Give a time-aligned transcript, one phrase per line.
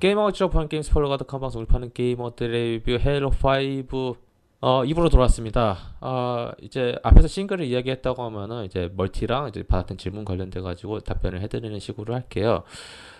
[0.00, 4.16] 게이머가 취업한 게임 스포일러 가득한 방송을 파는 게이머들의 리뷰 헤일로 5
[4.60, 5.76] 어, 입으로 돌아왔습니다.
[6.00, 11.78] 아, 이제 앞에서 싱글을 이야기했다고 하면은 이제 멀티랑 이제 받았던 질문 관련돼 가지고 답변을 해드리는
[11.78, 12.64] 식으로 할게요.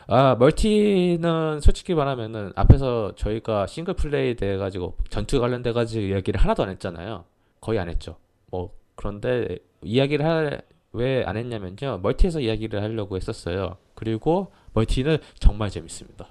[0.08, 6.64] 아, 멀티는 솔직히 말하면은 앞에서 저희가 싱글 플레이에 대해 가지고 전투 관련돼 가지고 이야기를 하나도
[6.64, 7.24] 안 했잖아요.
[7.60, 8.16] 거의 안 했죠.
[8.50, 10.62] 뭐 그런데 이야기를 할
[10.94, 11.98] 왜 안 했냐면요.
[12.02, 13.76] 멀티에서 이야기를 하려고 했었어요.
[13.94, 16.26] 그리고 멀티는 정말 재밌습니다.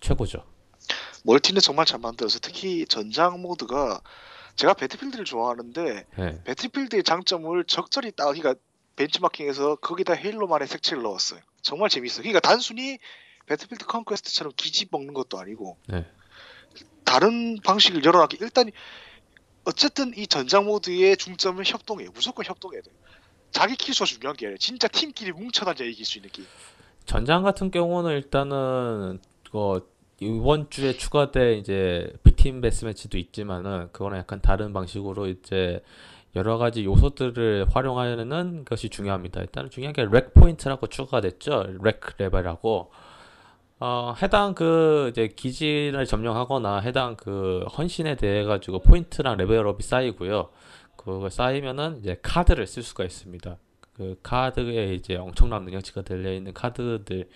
[0.00, 0.44] 최고죠.
[1.24, 4.00] 멀티는 정말 잘 만들어서 특히 전장 모드가
[4.56, 6.42] 제가 배틀필드를 좋아하는데 네.
[6.44, 8.54] 배틀필드의 장점을 적절히 딱 그러니까
[8.96, 11.40] 벤치마킹해서 거기다 헤일로만의 색채를 넣었어요.
[11.62, 12.22] 정말 재밌어요.
[12.22, 12.98] 그러니까 단순히
[13.46, 16.06] 배틀필드 Conquest처럼 기지 먹는 것도 아니고 네.
[17.04, 18.70] 다른 방식을 열어놨기 일단
[19.64, 22.10] 어쨌든 이 전장 모드의 중점은 협동이에요.
[22.12, 22.94] 무조건 협동해야 돼요.
[23.50, 26.42] 자기 kill수가 중요한 게 아니라 진짜 팀끼리 뭉쳐다녀 이길 수 있는 게
[27.06, 29.20] 전장 같은 경우는 일단은
[29.52, 29.88] 그
[30.20, 35.82] 이번 주에 추가된 이제 Big Team Deathmatch도 있지만은 그거는 약간 다른 방식으로 이제
[36.36, 39.40] 여러 가지 요소들을 활용하는 것이 중요합니다.
[39.40, 41.64] 일단 중요한 게 REQ 포인트라고 추가가 됐죠.
[41.82, 42.90] REQ 레벨하고
[43.80, 50.48] 어, 해당 그 이제 기지를 점령하거나 해당 그 헌신에 대해 가지고 포인트랑 레벨업이 쌓이고요.
[50.96, 53.56] 그거 쌓이면은 이제 카드를 쓸 수가 있습니다.
[53.94, 57.28] 그 카드에 이제 엄청난 능력치가 들려 있는 카드들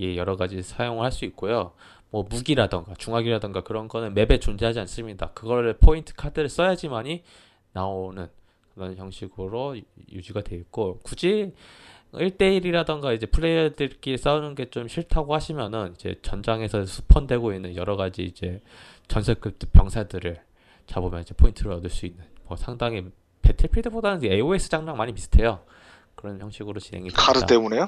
[0.00, 1.72] 이 여러 가지 사용을 할 수 있고요.
[2.10, 5.30] 뭐 무기라던가 중화기라던가 그런 거는 map에 존재하지 않습니다.
[5.34, 7.22] 그거를 포인트 카드를 써야지만이
[7.72, 8.28] 나오는
[8.74, 11.52] 그런 형식으로 유- 유지가 되어 있고 굳이
[12.12, 18.60] 1대1이라던가 이제 플레이어들끼리 싸우는 게 좀 싫다고 하시면은 이제 전장에서 spawn되고 있는 여러 가지 이제
[19.08, 20.40] 전설급 병사들을
[20.86, 23.04] 잡으면 이제 포인트를 얻을 수 있는 뭐 상당히
[23.42, 25.60] 배틀필드보다는 AOS 장르랑 많이 비슷해요.
[26.16, 27.22] 그런 형식으로 진행이 됩니다.
[27.22, 27.86] 카드 때문에요.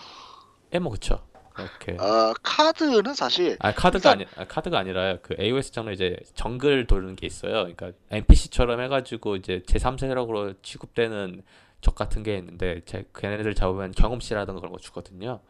[0.74, 1.20] 예, 뭐 그쵸.
[1.58, 1.96] 이렇게.
[2.00, 6.86] 아 카드는 사실 아 카드가 일단- 아니 아, 카드가 아니라 그 AOS 장르 이제 정글
[6.86, 7.52] 도는 게 있어요.
[7.64, 11.42] 그러니까 NPC처럼 해가지고 이제 제3세력으로 취급되는
[11.80, 15.40] 적 같은 게 있는데 제 걔네들 잡으면 경험치라든가 그런 거 주거든요.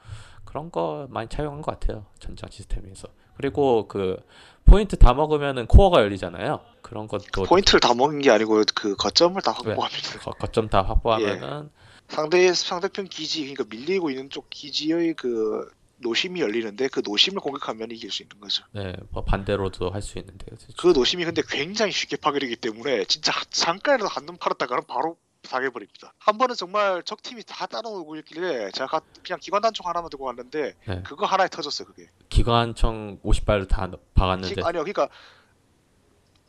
[0.45, 2.07] 그런 거 많이 차용한 것 같아요.
[2.19, 3.09] 전장 시스템에서.
[3.37, 4.17] 그리고 그
[4.65, 6.61] 포인트 다 먹으면은 코어가 열리잖아요.
[6.83, 9.71] 그런 것도 포인트를 다 먹는 게 아니고 그 거점을 다 왜?
[9.73, 10.19] 확보합니다.
[10.21, 11.71] 거, 거점 다 확보하면은
[12.09, 15.71] 상대 상대편 기지 그러니까 밀리고 있는 쪽 기지의 그
[16.03, 18.65] 노심이 열리는데 그 노심을 공격하면 이길 수 있는 거죠.
[18.73, 20.57] 네, 뭐 반대로도 할 수 있는데요.
[20.79, 26.13] 그 노심이 근데 굉장히 쉽게 파괴되기 때문에 진짜 잠깐이라도 한눈 팔았다가는 바로 사겨버립니다.
[26.19, 30.25] 한 번은 정말 적 팀이 다 따라오고 있길래 제가 가- 그냥 기관 단총 하나만 들고
[30.27, 31.03] 갔는데 네.
[31.03, 32.09] 그거 하나에 터졌어요 그게.
[32.29, 35.09] 기관총 50발을 다 넣- 박았는데 기- 아니요, 그러니까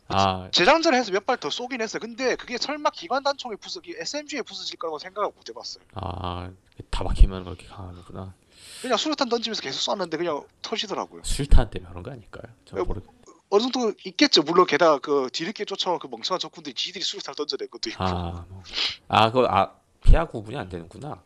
[0.09, 1.99] 아 재장전을 해서 몇 발 더 쏘긴 했어요.
[2.01, 5.83] 근데 그게 설마 기관 단총에 부서기 SMG에 부서질 거라고 생각을 못 해봤어요.
[5.95, 6.51] 아,
[6.91, 8.33] 다 박히면 그렇게 강하구나.
[8.81, 11.21] 그냥 수류탄 던지면서 계속 쐈는데 그냥 터지더라고요.
[11.23, 12.51] 술탄 때문에 그런 거 아닐까요?
[12.65, 13.01] 저 어, 모르.
[13.49, 14.41] 어느 정도 있겠죠.
[14.41, 18.63] 물론 게다가 그 뒤늦게 쫓아온 그 멍청한 적군들이 지들이 수류탄을 던져낸 것도 있고 아, 뭐.
[19.07, 19.73] 아, 그거 아
[20.03, 21.21] 피하 구분이 안 되는구나.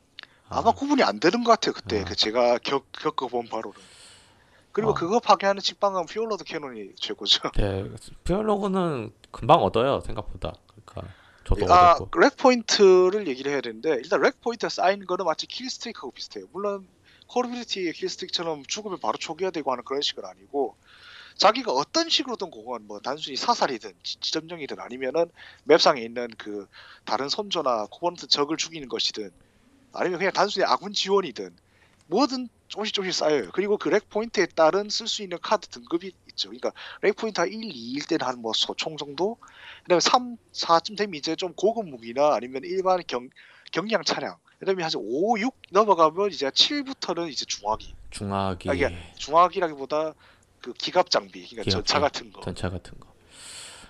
[0.49, 1.73] 아, 아마 구분이 안 되는 것 같아요.
[1.73, 2.05] 그때 아.
[2.05, 3.79] 그 제가 겪, 겪어본 바로는.
[4.71, 4.93] 그리고 아.
[4.93, 7.49] 그거 파괴하는 직방은 Fuel Rod Cannon이 최고죠.
[7.55, 7.89] 네,
[8.25, 10.53] Fuel Rod는 금방 얻어요 생각보다.
[10.85, 11.13] 그러니까
[11.45, 12.19] 저도 아, 얻었고.
[12.19, 16.45] REQ 포인트를 얘기를 해야 되는데 일단 REQ 포인트가 쌓인 거는 마치 kill streak하고 비슷해요.
[16.51, 16.87] 물론
[17.27, 20.77] 콜 오브 듀티의 kill streak처럼 죽으면 바로 초기화되고 하는 그런 식은 아니고
[21.37, 25.31] 자기가 어떤 식으로든 공헌 뭐 단순히 사살이든 지- 지점령이든 아니면은
[25.65, 26.67] map상에 있는 그
[27.05, 29.31] 다른 선조나 코버넌트 적을 죽이는 것이든
[29.93, 31.57] 아니면 그냥 단순히 아군 지원이든
[32.07, 33.49] 뭐든 조금씩 조금씩 쌓여요.
[33.53, 36.49] 그리고 그 REQ 포인트에 따른 쓸 수 있는 카드 등급이 있죠.
[36.49, 36.71] 그러니까
[37.01, 39.37] REQ 포인트가 1, 2일 때는 한 뭐 소총 정도
[39.83, 43.29] 그다음에 3, 4쯤 되면 이제 좀 고급 무기나 아니면 일반 경,
[43.71, 50.13] 경량 차량 그다음에 한 5, 6 넘어가면 이제 7부터는 이제 중화기 중화기, 아, 이게 중화기라기보다
[50.61, 53.13] 그 기갑 장비 그러니까 기갑 전차 같은 거 전차 같은 거.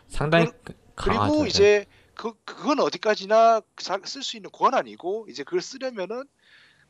[0.09, 0.47] 상당히
[0.95, 1.43] 그리고 강하죠.
[1.43, 1.47] 네.
[1.49, 3.61] 이제 그 그건 어디까지나
[4.05, 6.23] 쓸 수 있는 권한이고 이제 그걸 쓰려면은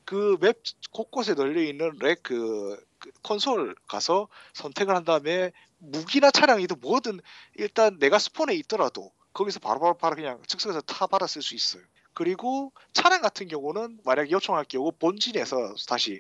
[0.06, 7.20] 그 맵 곳곳에 널려 있는 렉그 그 콘솔 가서 선택을 한 다음에 무기나 차량이든 뭐든
[7.56, 11.84] 일단 내가 스폰에 있더라도 거기서 바로바로 바로 그냥 즉석에서 타 받아 쓸수 있어요.
[12.18, 16.20] 그리고 차량 같은 경우는 만약 요청할 경우 본진에서 다시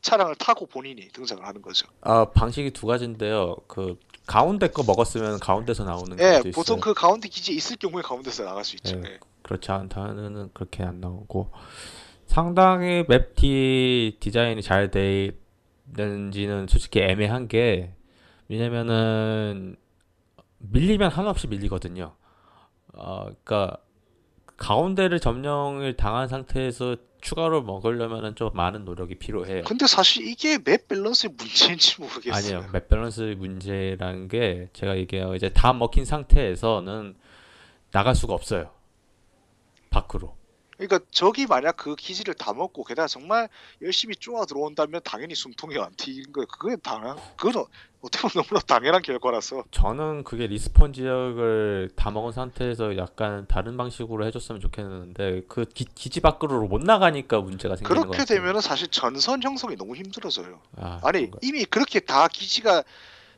[0.00, 1.86] 차량을 타고 본인이 등장을 하는 거죠.
[2.00, 3.56] 아 방식이 두 가지인데요.
[3.68, 6.80] 그 가운데 거 먹었으면 가운데서 나오는 예, 것도 있어요.
[6.80, 8.96] 그 가운데 기지에 있을 경우에 가운데서 나갈 수 있죠.
[8.96, 9.02] 예.
[9.04, 9.18] 예.
[9.42, 11.50] 그렇지 않다는 그렇게 안 나오고
[12.26, 15.32] 상당히 map 디, 디자인이 잘 돼
[15.90, 17.92] 있는지는 솔직히 애매한 게
[18.48, 19.76] 왜냐면은
[20.56, 22.14] 밀리면 한없이 밀리거든요.
[22.94, 23.76] 어, 그러니까
[24.64, 29.64] 가운데를 점령을 당한 상태에서 추가로 먹으려면은 좀 많은 노력이 필요해요.
[29.64, 32.56] 근데 사실 이게 map 밸런스의 문제인지 모르겠어요.
[32.56, 35.34] 아니요, map 밸런스 문제라는 게 제가 얘기해요.
[35.34, 37.14] 이제 다 먹힌 상태에서는
[37.90, 38.70] 나갈 수가 없어요.
[39.90, 40.34] 밖으로.
[40.76, 43.48] 그러니까 적이 만약 그 기지를 다 먹고 게다가 정말
[43.82, 46.46] 열심히 쪼아 들어온다면 당연히 숨통이 안 트이는 거예요.
[46.46, 47.64] 그게 당연, 그건
[48.02, 49.64] 어떻게 보면 너무나 당연한 결과라서.
[49.70, 56.20] 저는 그게 respawn 지역을 다 먹은 상태에서 약간 다른 방식으로 해줬으면 좋겠는데 그 기, 기지
[56.20, 58.24] 밖으로 못 나가니까 문제가 생기는 것 그렇게.
[58.24, 60.60] 되면은 사실 전선 형성이 너무 힘들어져요.
[60.76, 61.38] 아, 그런가요?
[61.42, 62.82] 이미 그렇게 다 기지가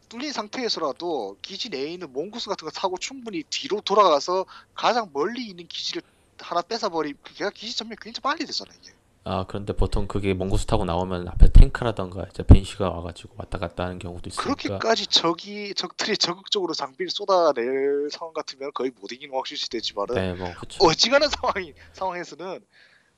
[0.09, 5.67] 뚫린 상태에서라도 기지 내에 있는 몽구스 같은 거 타고 충분히 뒤로 돌아가서 가장 멀리 있는
[5.67, 6.03] 기지를
[6.41, 8.93] 하나 뺏어버리 걔가 기지 전멸 굉장히 빨리 되잖아 이게
[9.25, 13.99] 아 그런데 보통 그게 몽고스 타고 나오면 앞에 탱크라던가 이제 벤시가 와가지고 왔다 갔다 하는
[13.99, 19.69] 경우도 있으니까 그렇게까지 적이 적들이 적극적으로 장비를 쏟아낼 상황 같으면 거의 못 이기는 건 확실시
[19.71, 22.61] 되지만은 네 뭐 그쵸 어지간한 상황이 상황에서는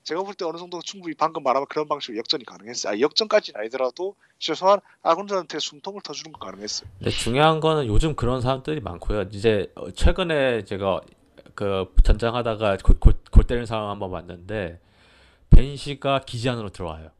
[0.04, 2.94] 제가 볼 때 어느 정도 충분히 방금 말한 그런 방식으로 역전이 가능했어요.
[2.94, 6.88] 아, 역전까지는 아니더라도 최소한 아군들한테 숨통을 터주는 건 가능했어요.
[6.98, 11.02] 근데 중요한 거는 요즘 그런 사람들이 많고요 이제 어, 최근에 제가
[11.58, 14.80] 그 전장하다가 골, 골, 골 때리는 상황 한번 봤는데
[15.50, 17.10] 벤시가 기지 안으로 들어와요.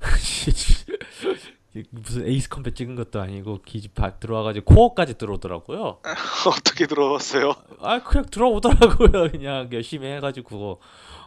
[1.90, 5.98] 무슨 에이스 컴뱃 찍은 것도 아니고 기지 밖 들어와가지고 코어까지 들어오더라고요.
[6.48, 7.52] 어떻게 들어봤어요?
[7.80, 9.28] 아 그냥 들어오더라고요.
[9.32, 10.80] 그냥 열심히 해가지고.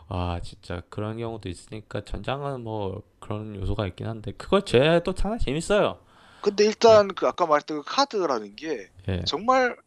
[0.10, 6.00] 아 진짜 그런 경우도 있으니까 전장은 뭐 그런 요소가 있긴 한데 그거 제또 상당히 재밌어요.
[6.42, 9.22] 근데 일단 그 아까 말했던 그 카드라는 게 예.
[9.26, 9.78] 정말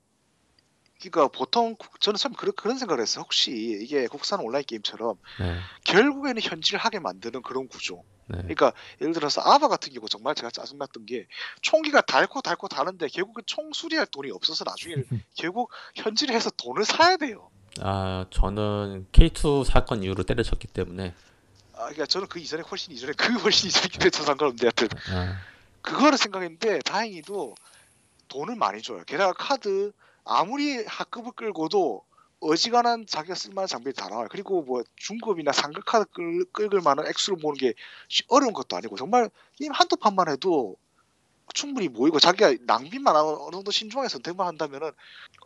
[1.00, 3.22] 그러니까 보통 국- 저는 참 그런 그런 생각을 했어요.
[3.24, 3.50] 혹시
[3.82, 8.04] 이게 국산 온라인 게임처럼 네, 결국에는 현질을 하게 만드는 그런 구조.
[8.26, 8.38] 네.
[8.38, 11.26] 그러니까 예를 들어서 아바 같은 경우 정말 제가 짜증났던 게
[11.60, 14.94] 총기가 닳고 닳고 다는데 결국은 총 수리할 돈이 없어서 나중에
[15.36, 17.50] 결국 현질을 해서 돈을 사야 돼요.
[17.80, 21.12] 아 저는 K2 사건 이후로 때려쳤기 때문에
[21.74, 25.38] 아, 그러니까 저는 그 이전에 훨씬 이전에 그 훨씬 이전이긴 해서 상관없는데 하여튼 아,
[25.82, 27.56] 그거를 생각했는데 다행히도
[28.28, 29.02] 돈을 많이 줘요.
[29.06, 29.92] 게다가 카드
[30.24, 32.04] 아무리 하급을 끌고도
[32.40, 34.28] 어지간한 자기가 쓸만한 장비를 다 나와요.
[34.30, 37.74] 그리고 뭐 중급이나 상급 카드 끌, 끌 만한 액수를 모으는 게
[38.08, 40.76] 쉬- 어려운 것도 아니고 정말 게임 한두 판만 해도
[41.54, 44.90] 충분히 모이고 자기가 낭비만 어느 정도 신중하게 선택만 한다면은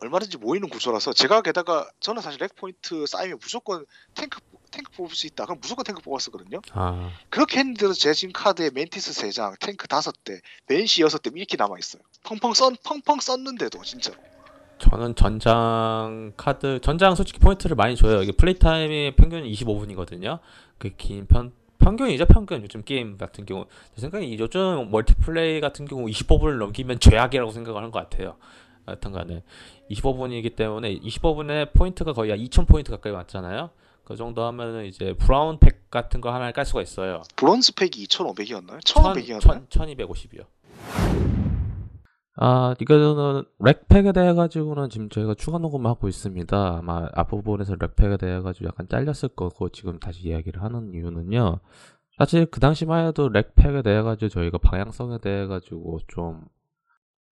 [0.01, 4.39] 얼마든지 모이는 구조라서 제가 게다가 저는 사실 REQ 포인트 쌓이면 무조건 탱크
[4.71, 5.45] 탱크 뽑을 수 있다.
[5.45, 6.61] 그럼 무조건 탱크 뽑았었거든요.
[6.71, 12.01] 아 그렇게 했는데도 제 지금 카드에 멘티스 3장, 탱크 5대, 벤시 6대 이렇게 남아 있어요.
[12.23, 14.17] 펑펑 썬, 펑펑 썼는데도 진짜로.
[14.79, 18.21] 저는 전장 카드 전장 솔직히 포인트를 많이 줘요.
[18.23, 20.39] 이게 플레이 타임이 평균 25분이거든요.
[20.77, 26.05] 그 긴 편 평균이죠 평균 요즘 게임 같은 경우 제 생각에 요즘 multiplay 같은 경우
[26.07, 28.35] 25분을 넘기면 죄악이라고 생각을 하는 것 같아요.
[28.85, 29.43] 하여튼간에
[29.91, 33.69] 25분이기 때문에 25분에 포인트가 거의 한2,000 포인트 가까이 왔잖아요.
[34.03, 37.21] 그 정도 하면은 이제 bronze pack 같은 거 하나를 깔 수가 있어요.
[37.35, 38.79] bronze pack이 2,500이었나요?
[38.83, 39.69] 1,500이었나요?
[39.69, 41.38] 1250이요.
[42.41, 46.77] 아, 이거는 REQ pack에 대해 가지고는 지금 저희가 추가 녹음하고 있습니다.
[46.77, 51.59] 아마 앞부분에서 REQ pack에 대해 가지고 약간 잘렸을 거고 지금 다시 이야기를 하는 이유는요.
[52.17, 56.45] 사실 그 당시만 해도 렉팩에 대해 가지고 저희가 방향성에 대해 가지고 좀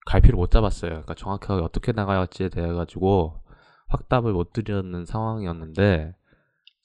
[0.08, 0.90] 갈피를 못 잡았어요.
[0.90, 3.42] 그러니까 정확하게 어떻게 나가야지에 대해 가지고
[3.88, 6.16] 확답을 못 드리는 상황이었는데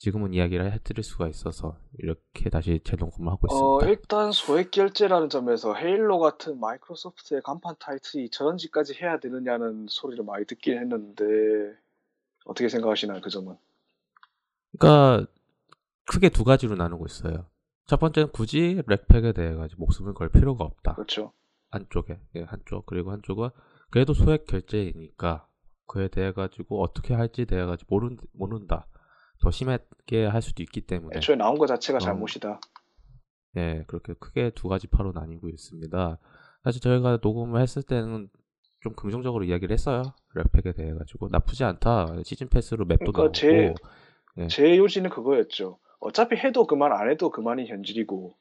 [0.03, 3.89] 지금은 이야기를 해드릴 수가 있어서 이렇게 다시 재녹음을 하고 어, 있습니다.
[3.89, 10.45] 일단 소액 결제라는 점에서 헤일로 같은 마이크로소프트의 간판 타이틀이 저런 짓까지 해야 되느냐는 소리를 많이
[10.45, 11.25] 듣긴 했는데
[12.45, 13.57] 어떻게 생각하시나요, 그 점은?
[14.77, 15.31] 그러니까
[16.07, 17.47] 크게 두 가지로 나누고 있어요.
[17.87, 20.95] 첫 번째는 굳이 렉팩에 대해 가지고 목숨을 걸 필요가 없다.
[20.95, 21.33] 그렇죠.
[21.71, 23.51] 한쪽에 예, 한쪽 그리고 한쪽은
[23.91, 25.47] 그래도 소액 결제이니까
[25.87, 28.89] 그에 대해 가지고 어떻게 할지 대해 가지고 모른 모른다.
[29.43, 32.01] 더 심하게 할 수도 있기 때문에 애초에 나온 것 자체가 어.
[32.01, 32.61] 잘못이다.
[33.57, 36.19] 예 그렇게 크게 두 가지 파로 나뉘고 있습니다.
[36.65, 38.29] 사실 저희가 녹음을 했을 때는
[38.81, 40.03] 좀 긍정적으로 이야기를 했어요.
[40.35, 42.15] 렉팩에 대해 가지고 나쁘지 않다.
[42.25, 43.75] 시즌 패스로 맵도 그러니까 나오고 제-
[44.37, 44.47] 네.
[44.47, 45.79] 제 요지는 그거였죠.
[46.01, 48.33] 어차피 해도 그만 안 해도 그만이 현실이고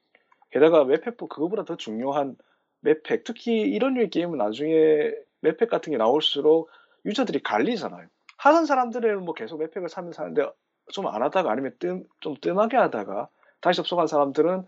[0.52, 2.36] 게다가 맵팩 그거보다 더 중요한
[2.82, 6.70] 맵팩 특히 이런 류의 게임은 나중에 맵팩 같은 게 나올수록
[7.06, 8.08] 유저들이 갈리잖아요.
[8.38, 10.48] 하는 사람들은 뭐 계속 맵팩을 사면 사는데
[10.92, 13.30] 좀 안 하다가 아니면 뜸, 좀 뜸하게 하다가
[13.62, 14.66] 다시 접속한 사람들은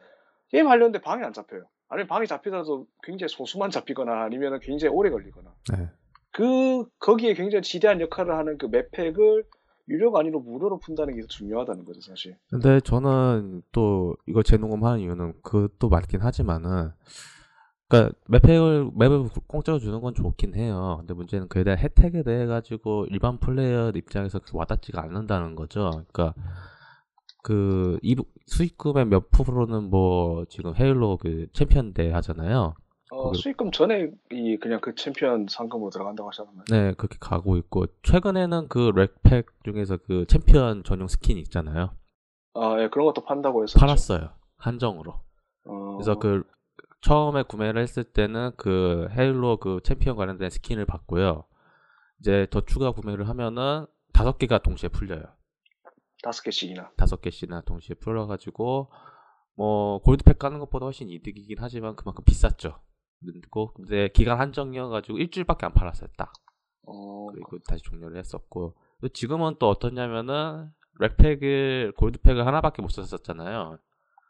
[0.49, 1.63] 게임 하려는데 방이 안 잡혀요.
[1.89, 5.53] 아니면 방이 잡히더라도 굉장히 소수만 잡히거나 아니면 굉장히 오래 걸리거나.
[5.77, 5.89] 네.
[6.31, 9.43] 그 거기에 굉장히 지대한 역할을 하는 그 map pack을
[9.89, 12.37] 유료가 아니라 무료로 푼다는 게더 중요하다는 거죠, 사실.
[12.49, 16.91] 근데 저는 또 이거 재녹음하는 이유는 그것도 맞긴 하지만은
[17.93, 20.95] 그러니까 map pack을 map을 공짜로 주는 건 좋긴 해요.
[20.99, 25.91] 근데 문제는 그에 대한 혜택에 대해 가지고 일반 플레이어 입장에서 와닿지가 않는다는 거죠.
[25.91, 26.33] 그러니까
[27.43, 28.15] 그, 이
[28.47, 32.73] 수익금의 몇 프로는 뭐, 지금 헤일로 그 챔피언 대 하잖아요.
[33.11, 36.63] 어, 수익금 전에 이 그냥 그 챔피언 상금으로 들어간다고 하셨나요?
[36.69, 41.91] 네, 그렇게 가고 있고, 최근에는 그 REQ pack 중에서 그 챔피언 전용 스킨 있잖아요.
[42.53, 43.77] 아, 예, 그런 것도 판다고 했었죠.
[43.77, 44.29] 팔았어요.
[44.57, 45.19] 한정으로.
[45.65, 46.43] 어, 그래서 그
[47.03, 51.45] 처음에 구매를 했을 때는 그 헤일로 그 챔피언 관련된 skin을 받고요.
[52.19, 55.23] 이제 더 추가 구매를 하면은 다섯 개가 동시에 풀려요.
[56.23, 56.91] 다섯 개씩이나.
[56.95, 58.89] 다섯 개씩이나 동시에 풀려가지고
[59.55, 62.79] 뭐 골드팩 까는 것보다 훨씬 이득이긴 하지만 그만큼 비쌌죠.
[63.25, 66.09] 그리고 근데 기간 한정이어가지고 일주일밖에 안 팔았어요.
[66.17, 66.31] 딱.
[66.85, 70.69] 어, 그리고 다시 종료를 했었고 또 지금은 또 어떠냐면은
[70.99, 73.77] 렉팩을 골드팩을 하나밖에 못 썼었잖아요.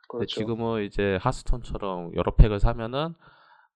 [0.08, 0.28] 그렇죠.
[0.28, 3.14] 지금은 이제 하스톤처럼 여러 팩을 사면은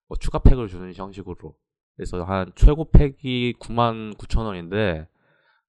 [0.06, 1.54] 뭐 추가 팩을 주는 형식으로
[1.96, 5.08] 그래서 한 최고 팩이 9만 9천 원인데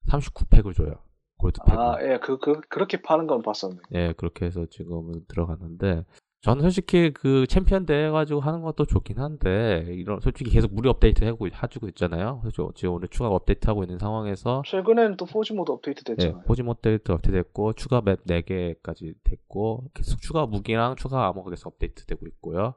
[0.08, 1.02] 39팩을 줘요
[1.38, 3.80] gold pack을 아, 예, 그, 그, 그렇게 파는 건 봤었네.
[3.92, 6.04] 예 그렇게 해서 지금은 들어갔는데
[6.42, 11.22] 저는 솔직히 그 챔피언 대회 가지고 하는 것도 좋긴 한데 이런 솔직히 계속 무료 업데이트
[11.24, 15.70] 하고 해주고 있잖아요 그래서 지금 오늘 추가 업데이트 하고 있는 상황에서 최근엔 또 Forge mode
[15.70, 16.44] 업데이트 네, 됐잖아요.
[16.46, 22.06] 포지 모델도 업데이트 됐고 추가 map 4개까지 됐고 계속 추가 무기랑 추가 armor가 계속 업데이트
[22.06, 22.74] 되고 있고요.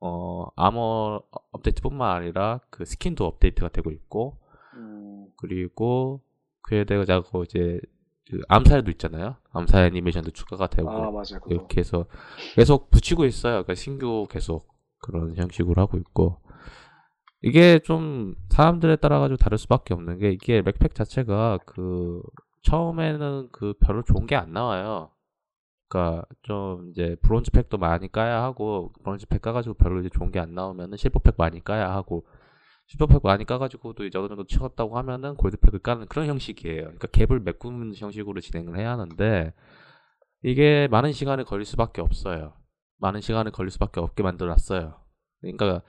[0.00, 1.20] 어 아머
[1.52, 4.38] 업데이트뿐만 아니라 그 skin도 업데이트가 되고 있고
[4.74, 6.20] 음, 그리고
[6.62, 7.80] 그에 대하고 이제
[8.30, 9.36] 그 암살도 있잖아요.
[9.52, 11.40] 암살 애니메이션도 추가가 되고 아, 맞아요.
[11.48, 12.06] 이렇게 해서
[12.54, 13.52] 계속 붙이고 있어요.
[13.64, 14.68] 그러니까 신규 계속
[15.00, 16.40] 그런 형식으로 하고 있고
[17.42, 22.20] 이게 좀 사람들에 따라 가지고 다를 수밖에 없는 게 이게 맥팩 자체가 그
[22.62, 25.10] 처음에는 그 별로 좋은 게 안 나와요.
[25.88, 30.38] 그러니까 좀 이제 브론즈 팩도 많이 까야 하고 브론즈 팩 까가지고 별로 이제 좋은 게
[30.40, 32.26] 안 나오면은 실버 팩 많이 까야 하고
[32.88, 36.82] 실버 팩 많이 까가지고도 이제 어느 정도 채웠다고 하면은 골드 팩을 까는 그런 형식이에요.
[36.82, 39.52] 그러니까 갭을 메꾸는 형식으로 진행을 해야 하는데
[40.42, 42.54] 이게 많은 시간을 걸릴 수밖에 없어요.
[42.98, 44.98] 많은 시간을 걸릴 수밖에 없게 만들어놨어요.
[45.40, 45.82] 그러니까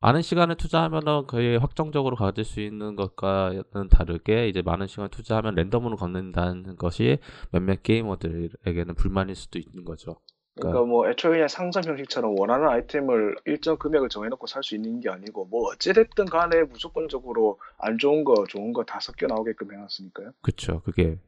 [0.00, 5.96] 많은 시간을 투자하면은 거의 확정적으로 가질 수 있는 것과는 다르게 이제 많은 시간을 투자하면 랜덤으로
[5.96, 7.18] 걷는다는 것이
[7.50, 10.20] 몇몇 게이머들에게는 불만일 수도 있는 거죠.
[10.60, 15.08] 그러니까 뭐 애초에 그냥 상점 형식처럼 원하는 아이템을 일정 금액을 정해놓고 살 수 있는 게
[15.10, 20.32] 아니고 뭐 어찌됐든 간에 무조건적으로 안 좋은 거 좋은 거 다 섞여 나오게끔 해놨으니까요.
[20.42, 20.80] 그쵸.
[20.84, 21.18] 그게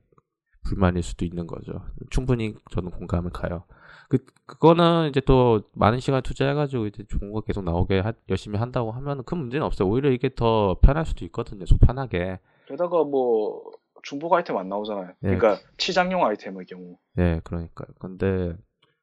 [0.65, 1.81] 불만일 수도 있는 거죠.
[2.11, 3.65] 충분히 저는 공감을 가요.
[4.09, 8.91] 그, 그거는 이제 또 많은 시간 투자해가지고 이제 좋은 거 계속 나오게 하- 열심히 한다고
[8.91, 9.89] 하면 큰 문제는 없어요.
[9.89, 11.65] 오히려 이게 더 편할 수도 있거든요.
[11.67, 12.39] 속 편하게.
[12.67, 13.63] 게다가 뭐
[14.03, 15.09] 중복 아이템 안 나오잖아요.
[15.25, 15.37] 예.
[15.37, 16.97] 그러니까 치장용 아이템의 경우.
[17.15, 17.89] 네, 그러니까요.
[18.01, 18.55] 근데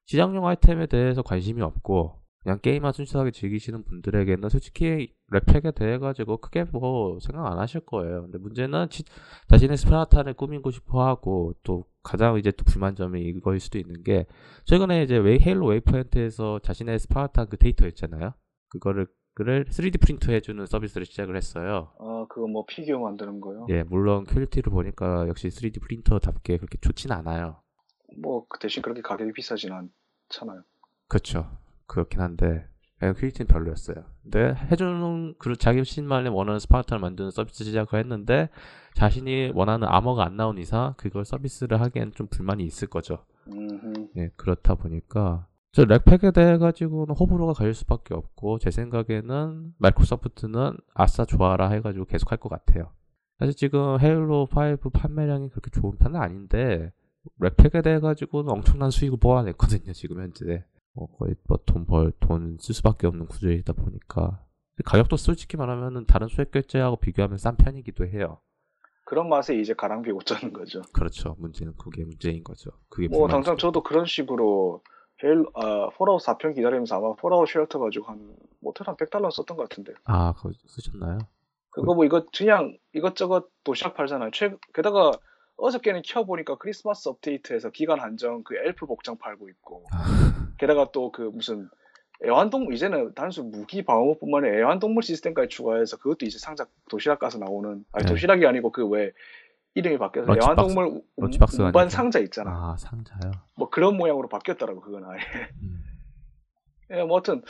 [0.08, 6.64] 시장용 아이템에 대해서 관심이 없고 그냥 게임만 순수하게 즐기시는 분들에게는 솔직히 랩팩에 대해 가지고 크게
[6.72, 8.22] 뭐 생각 안 하실 거예요.
[8.22, 9.04] 근데 문제는 치-
[9.50, 14.26] 자신의 스파르타를 꾸미고 싶어 하고 또 가장 이제 또 불만점이 이거일 수도 있는 게
[14.64, 18.34] 최근에 이제 웨이 헤일로 웨이포인트에서 자신의 스파르타 그 데이터 있잖아요.
[18.70, 21.92] 그거를 그를 3D 프린트 해주는 서비스를 시작을 했어요.
[22.00, 23.68] 아 그거 뭐 피규어 만드는 거요.
[23.70, 27.62] 예, 물론 quality를 보니까 역시 3D 프린터답게 그렇게 좋진 않아요.
[28.18, 30.64] 뭐그 대신 그렇게 가격이 비싸진 않잖아요.
[31.08, 31.50] 그렇죠.
[31.86, 32.68] 그렇긴 한데
[33.00, 34.04] 그냥 quality는 별로였어요.
[34.24, 38.50] 근데 해주는 그 자기 자신만의 원하는 스파르타를 만드는 서비스 시작을 했는데
[38.96, 43.24] 자신이 원하는 아머가 안 나온 이상 그걸 서비스를 하기엔 좀 불만이 있을 거죠.
[43.48, 44.10] 음흠.
[44.18, 51.24] 예, 그렇다 보니까 저 렉팩에 대해 가지고는 호불호가 갈릴 수밖에 없고 제 생각에는 마이크로소프트는 아싸
[51.24, 52.92] 좋아라 해가지고 계속 할 것 같아요.
[53.40, 56.92] 사실 지금 헤일로 5 판매량이 그렇게 좋은 편은 아닌데
[57.40, 63.74] 렉팩에 대해 가지고는 엄청난 수익을 모아냈거든요 지금 현재 뭐 거의 뭐돈벌돈 쓸 수밖에 없는 구조이다
[63.74, 64.44] 보니까
[64.86, 68.40] 가격도 솔직히 말하면은 다른 소액 결제하고 비교하면 싼 편이기도 해요.
[69.06, 70.82] 그런 맛에 이제 가랑비 옷 젖는 거죠.
[70.94, 71.36] 그렇죠.
[71.40, 72.72] 문제는 그게 문제인 거죠.
[72.90, 73.28] 그게 뭐.
[73.28, 74.84] 당장 저도 그런 식으로
[75.24, 79.70] 헬, 아, 폴아웃 4편 기다리면서 아마 폴아웃 쉘터 가지고 한 모텔 한 100달러 썼던 것
[79.70, 79.94] 같은데.
[80.04, 81.20] 아 그거 쓰셨나요?
[81.70, 84.32] 그거 뭐 이거 그냥 이것저것 도시락 팔잖아요.
[84.32, 85.12] 최, 게다가
[85.58, 89.86] 어저께는 켜보니까 크리스마스 업데이트에서 기간 한정 그 엘프 복장 팔고 있고.
[90.60, 91.70] 게다가 또 그 무슨
[92.26, 97.84] 애완동물 이제는 단순 무기 방어뿐만 아니라 애완동물 시스템까지 추가해서 그것도 이제 상자 도시락 가서 나오는
[97.92, 98.12] 아니 네.
[98.12, 99.12] 도시락이 아니고 그 왜
[99.76, 100.48] 이름이 바뀌어서 런치박스.
[100.62, 101.90] 애완동물 런치박스가 운반.
[101.90, 102.50] 상자 있잖아.
[102.74, 103.32] 아 상자요.
[103.56, 105.20] 뭐 그런 모양으로 바뀌었더라고 그건 아예.
[105.62, 105.84] 음.
[106.92, 107.44] 예, 뭐 하여튼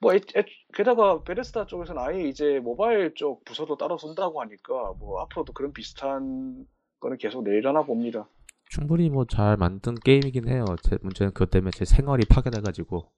[0.00, 5.20] 뭐 애, 애, 게다가 베레스타 쪽에서는 아예 이제 모바일 쪽 부서도 따로 쓴다고 하니까 뭐
[5.22, 6.66] 앞으로도 그런 비슷한
[7.00, 8.28] 거는 계속 내려나 봅니다.
[8.70, 10.64] 충분히 뭐 잘 만든 게임이긴 해요.
[10.82, 13.10] 제 문제는 그것 때문에 제 생활이 파괴돼가지고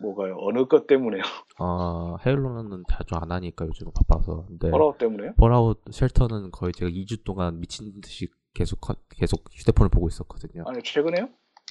[0.00, 0.36] 뭐가요?
[0.40, 1.22] 어느 것 때문에요?
[1.60, 4.46] 어 헤일로는 자주 안 하니까 요즘 바빠서.
[4.46, 5.34] 근데 폴아웃 때문에요?
[5.36, 10.64] 폴아웃 쉘터는 거의 제가 2주 동안 미친 듯이 계속 컨- 계속 휴대폰을 보고 있었거든요.
[10.66, 11.28] 아니 최근에요?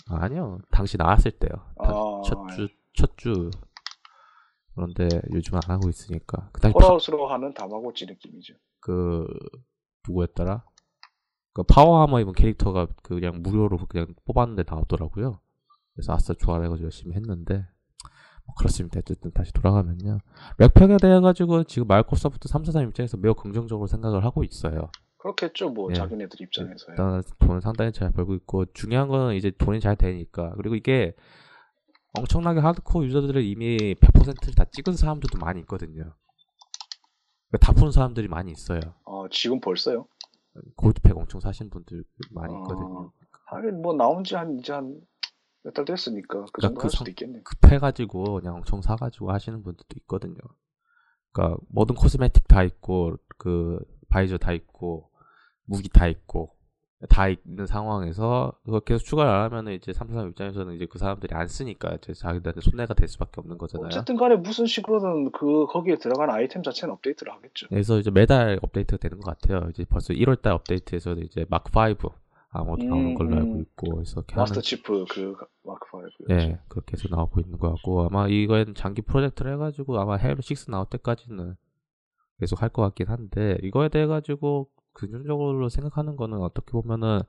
[0.09, 0.59] 아, 아니요.
[0.71, 1.51] 당시 나왔을 때요.
[1.79, 3.49] 아, 첫주 첫 주.
[4.75, 6.49] 그런데 요즘 안 하고 있으니까.
[6.51, 8.53] 그다음에 폴아웃으로 하는 다마고치 느낌이죠.
[8.79, 9.25] 그
[10.07, 10.63] 누구였더라?
[11.53, 15.39] 그 파워하머 입은 캐릭터가 그냥 무료로 그냥 뽑았는데 나오더라고요.
[15.93, 17.65] 그래서 아싸 좋아해가지고 열심히 했는데
[18.45, 18.99] 뭐 그렇습니다.
[18.99, 20.19] 어쨌든 다시 돌아가면요.
[20.57, 24.89] 렉팩에 대해 가지고 지금 마이크로소프트 343 입장에서 매우 긍정적으로 생각을 하고 있어요.
[25.17, 25.93] 그렇겠죠, 뭐 예.
[25.93, 26.85] 자기네들 입장에서.
[26.89, 31.13] 일단 돈을 상당히 잘 벌고 있고 중요한 거는 이제 돈이 잘 되니까 그리고 이게
[32.19, 36.13] 엄청나게 하드코어 유저들을 이미 100%를 다 찍은 사람들도 많이 있거든요.
[37.49, 38.79] 그러니까 다 푸는 사람들이 많이 있어요.
[39.05, 40.07] 어, 지금 벌써요?
[40.75, 42.57] 골드팩 엄청 사신 분들 많이 어.
[42.59, 43.11] 있거든요.
[43.45, 45.01] 하긴 뭐 나온 지 한 이제 한
[45.65, 47.41] 몇 달 됐으니까 그 그러니까 정도 그 할 수도 상- 있겠네.
[47.43, 50.35] 급해가지고 그냥 엄청 사가지고 하시는 분들도 있거든요.
[51.31, 55.09] 그러니까 모든 코스메틱 다 있고 그 바이저 다 있고
[55.65, 56.55] 무기 다 있고
[57.09, 61.35] 다 있는 상황에서 그걸 계속 추가를 안 하면 은 이제 삼성 입장에서는 이제 그 사람들이
[61.35, 63.87] 안 쓰니까 이제 자기들한테 손해가 될 수밖에 없는 거잖아요.
[63.87, 67.67] 어쨌든 간에 무슨 식으로든 그 거기에 들어간 아이템 자체는 업데이트를 하겠죠.
[67.69, 69.69] 그래서 이제 매달 업데이트가 되는 것 같아요.
[69.69, 72.11] 이제 벌써 1월달 업데이트에서 이제 마크 5
[72.55, 73.61] 아무도 나오는 음, 걸로 알고 음.
[73.61, 76.03] 있고 그래서 이렇게 마스터 하는 치프 그 마크 5.
[76.29, 80.69] 예, 그렇게 해서 나오고 있는 것 같고, 아마 이거는 장기 프로젝트를 해가지고, 아마 헤일로 6
[80.69, 81.55] 나올 때까지는
[82.39, 87.21] 계속 할 것 같긴 한데, 이거에 대해 가지고, 긍정적으로 생각하는 거는 어떻게 보면은,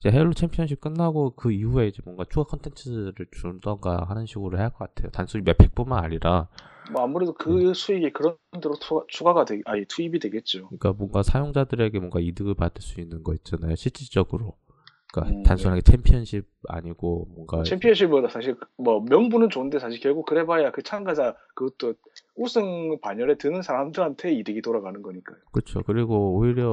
[0.00, 4.72] 이제 헤일로 챔피언십 끝나고 그 이후에 이제 뭔가 추가 컨텐츠를 준던가 하는 식으로 해야 할
[4.72, 5.10] 것 같아요.
[5.10, 6.48] 단순히 map pack뿐만 아니라,
[6.92, 10.68] 뭐 아무래도 그 수익이 그런 대로 추가, 추가 가 되, 아니 투입이 되겠죠.
[10.68, 13.74] 그러니까 뭔가 사용자들에게 뭔가 이득을 받을 수 있는 거 있잖아요.
[13.74, 14.56] 실질적으로.
[15.12, 20.82] 그러니까 음, 단순하게 챔피언십 아니고 뭔가 챔피언십은 사실 뭐 명분은 좋은데 사실 결국 그래봐야 그
[20.82, 21.94] 참가자 그것도
[22.34, 25.38] 우승 반열에 드는 사람들한테 이득이 돌아가는 거니까요.
[25.52, 25.80] 그렇죠.
[25.86, 26.70] 그리고 오히려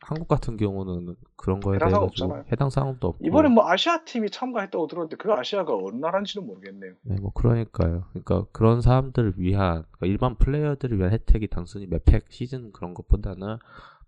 [0.00, 2.44] 한국 같은 경우는 그런 거에 해당 대해 사항 가지고 없잖아요.
[2.52, 6.92] 해당 사항도 없고 이번에 뭐 아시아 팀이 참가했다고 들었는데 그 아시아가 어느 나라인지는 모르겠네요.
[7.02, 8.04] 네, 뭐 그러니까요.
[8.10, 13.58] 그러니까 그런 사람들을 위한 그러니까 일반 플레이어들을 위한 혜택이 단순히 몇 팩 시즌 그런 것보다는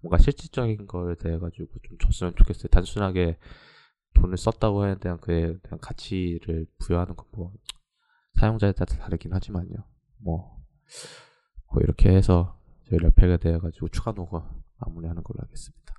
[0.04, 2.68] 뭔가 실질적인 거에 대해 가지고 좀 줬으면 좋겠어요.
[2.68, 3.38] 단순하게
[4.14, 7.52] 돈을 썼다고 해야 대한 그에 대한 가치를 부여하는 건 뭐
[8.34, 9.74] 사용자에 따라 다르긴 하지만요.
[10.18, 10.56] 뭐,
[11.70, 14.40] 뭐 이렇게 해서 저희 랩팩에 대해 가지고 추가 녹음
[14.78, 15.94] 마무리하는 걸로 하겠습니다.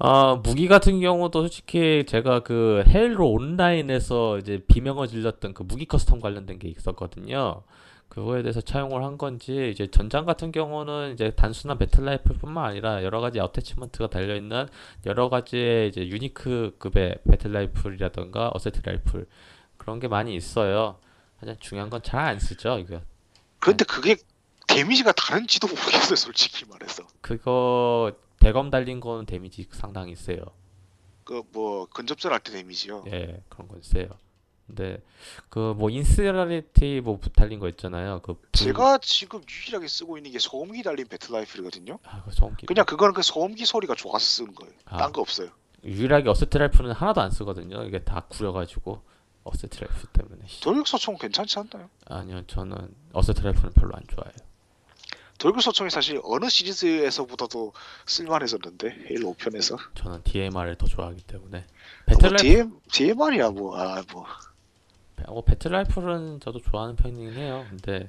[0.00, 6.20] 아, 무기 같은 경우도 솔직히 제가 그 헤일로 온라인에서 이제 비명을 질렀던 그 무기 custom
[6.20, 7.64] 관련된 게 있었거든요.
[8.18, 13.20] 그거에 대해서 차용을 한 건지 이제 전장 같은 경우는 이제 단순한 battle rifle뿐만 아니라 여러
[13.20, 14.66] 가지 attachment가 달려 있는
[15.06, 19.26] 여러 가지의 이제 unique 급의 battle rifle이라던가 assault rifle
[19.76, 20.98] 그런 게 많이 있어요.
[21.36, 23.00] 하지만 중요한 건 잘 안 쓰죠, 이거.
[23.60, 24.16] 근데 그게
[24.66, 27.06] damage가 다른지도 모르겠어요, 솔직히 말해서.
[27.20, 30.40] 그거 대검 달린 거는 damage 상당히 세요.
[31.24, 33.04] 그 뭐 근접전 할 때 damage요.
[33.08, 34.08] 예, 그런 건 세요.
[34.68, 35.02] 근데
[35.48, 38.20] 그뭐 인스라리티 뭐 달린 거 있잖아요.
[38.22, 41.98] 그 불- 제가 지금 유일하게 쓰고 있는 게 소음기 달린 battle rifle이거든요.
[42.04, 44.72] 아, 그 소음기 그냥 그거는 그 소음기 소리가 좋아서 쓰는 거예요.
[44.84, 44.98] 아.
[44.98, 45.48] 딴 거 없어요.
[45.84, 47.82] 유일하게 assault rifle는 하나도 안 쓰거든요.
[47.84, 49.00] 이게 다 구려가지고
[49.44, 50.42] assault rifle 때문에.
[50.46, 50.60] 씨.
[50.60, 51.88] 돌격소총 괜찮지 않나요?
[52.06, 52.76] 아니요, 저는
[53.14, 54.34] assault rifle는 별로 안 좋아해요.
[55.38, 57.72] 돌격소총이 사실 어느 시리즈에서보다도
[58.06, 61.64] 쓸만했었는데 헤일로 5편에서 저는 DMR을 더 좋아하기 때문에
[62.08, 64.26] 뭐 battle rifle DM DMR이야 뭐 아 뭐
[65.26, 67.64] 어, battle rifle은 저도 좋아하는 편이긴 해요.
[67.68, 68.08] 근데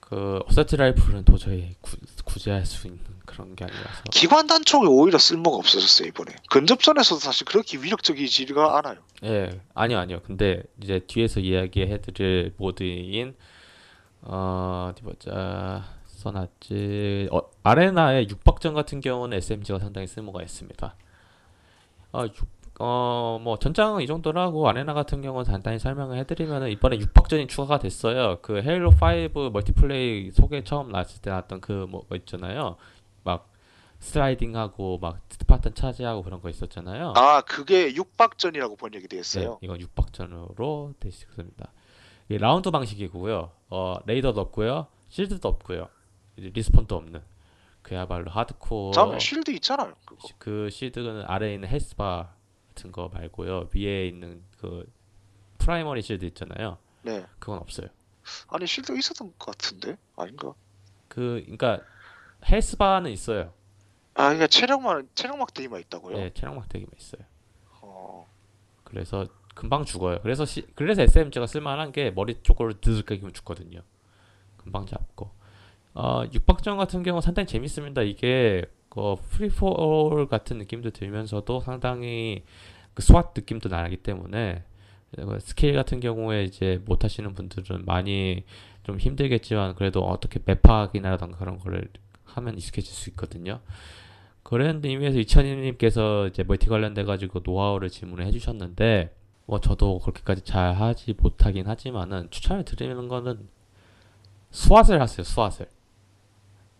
[0.00, 5.56] 그 assault rifle은 도저히 구, 구제할 수 있는 그런 게 아니라서 기관 단총이 오히려 쓸모가
[5.56, 6.34] 없어졌어요 이번에.
[6.50, 8.98] 근접전에서도 사실 그렇게 위력적이지가 않아요.
[9.24, 10.20] 예, 아니요, 아니요.
[10.24, 13.34] 근데 이제 뒤에서 이야기해드릴 모드인
[14.22, 15.84] 어, 어디 보자.
[16.22, 17.28] 써놨지.
[17.32, 20.94] 어, 아레나의 육박전 같은 경우는 SMG가 상당히 쓸모가 있습니다.
[22.12, 27.46] 어, 육, 어, 뭐 전장은 이 정도라고 아레나 같은 경우는 간단히 설명을 해드리면은 이번에 육박전이
[27.46, 28.38] 추가가 됐어요.
[28.42, 32.76] 그 헤일로 5 멀티플레이 소개 처음 나왔을 때 나왔던 그 뭐 있잖아요.
[33.24, 33.50] 막
[34.00, 37.12] 슬라이딩하고 막 스파탄 차지하고 그런 거 있었잖아요.
[37.14, 39.50] 아 그게 육박전이라고 번역이 되었어요.
[39.50, 41.72] 네, 이건 육박전으로 되어 있습니다.
[42.28, 43.50] 이게 라운드 방식이고요.
[43.70, 44.86] 어, 레이더도 없고요.
[45.08, 45.88] shield도 없고요.
[46.36, 47.20] respawn도 없는
[47.82, 49.92] 그야말로 하드코어 잠깐 shield 있잖아요.
[50.04, 50.26] 그거.
[50.26, 52.30] 시- 그 shield는 아래에 있는 health bar
[52.72, 53.68] 같은 거 말고요.
[53.74, 54.90] 위에 있는 그
[55.58, 56.78] primary shield 있잖아요.
[57.02, 57.24] 네.
[57.38, 57.88] 그건 없어요.
[58.48, 60.54] 아니 shield 있었던 것 같은데 아닌가?
[61.08, 61.80] 그 그러니까
[62.48, 63.52] health bar는 있어요.
[64.14, 66.16] 아 그러니까 체력만 체력 막대기만 있다고요?
[66.16, 67.22] 네, 체력 막대기만 있어요.
[67.80, 68.28] 어.
[68.84, 70.20] 그래서 금방 죽어요.
[70.22, 73.82] 그래서 시, 그래서 SMG가 쓸만한 게 머리 쪽으로 두들기면 죽거든요.
[74.56, 75.30] 금방 잡고.
[75.94, 78.02] 어, 육박전 같은 경우 는 상당히 재밌습니다.
[78.02, 82.42] 이게 그 freefall 같은 느낌도 들면서도 상당히
[82.92, 84.64] 그 SWAT 느낌도 나기 때문에
[85.16, 88.44] 그 스케일 같은 경우에 이제 못 하시는 분들은 많이
[88.82, 91.88] 좀 힘들겠지만 그래도 어떻게 map 파악이나라던가 그런 거를
[92.24, 93.60] 하면 익숙해질 수 있거든요.
[94.42, 99.14] 그런 의미에서 이천희님께서 이제 멀티 관련돼 가지고 노하우를 질문을 해주셨는데
[99.46, 103.48] 뭐 저도 그렇게까지 잘 하지 못하긴 하지만은 추천을 드리는 거는
[104.50, 105.24] 수완을 하세요.
[105.24, 105.66] 수완을.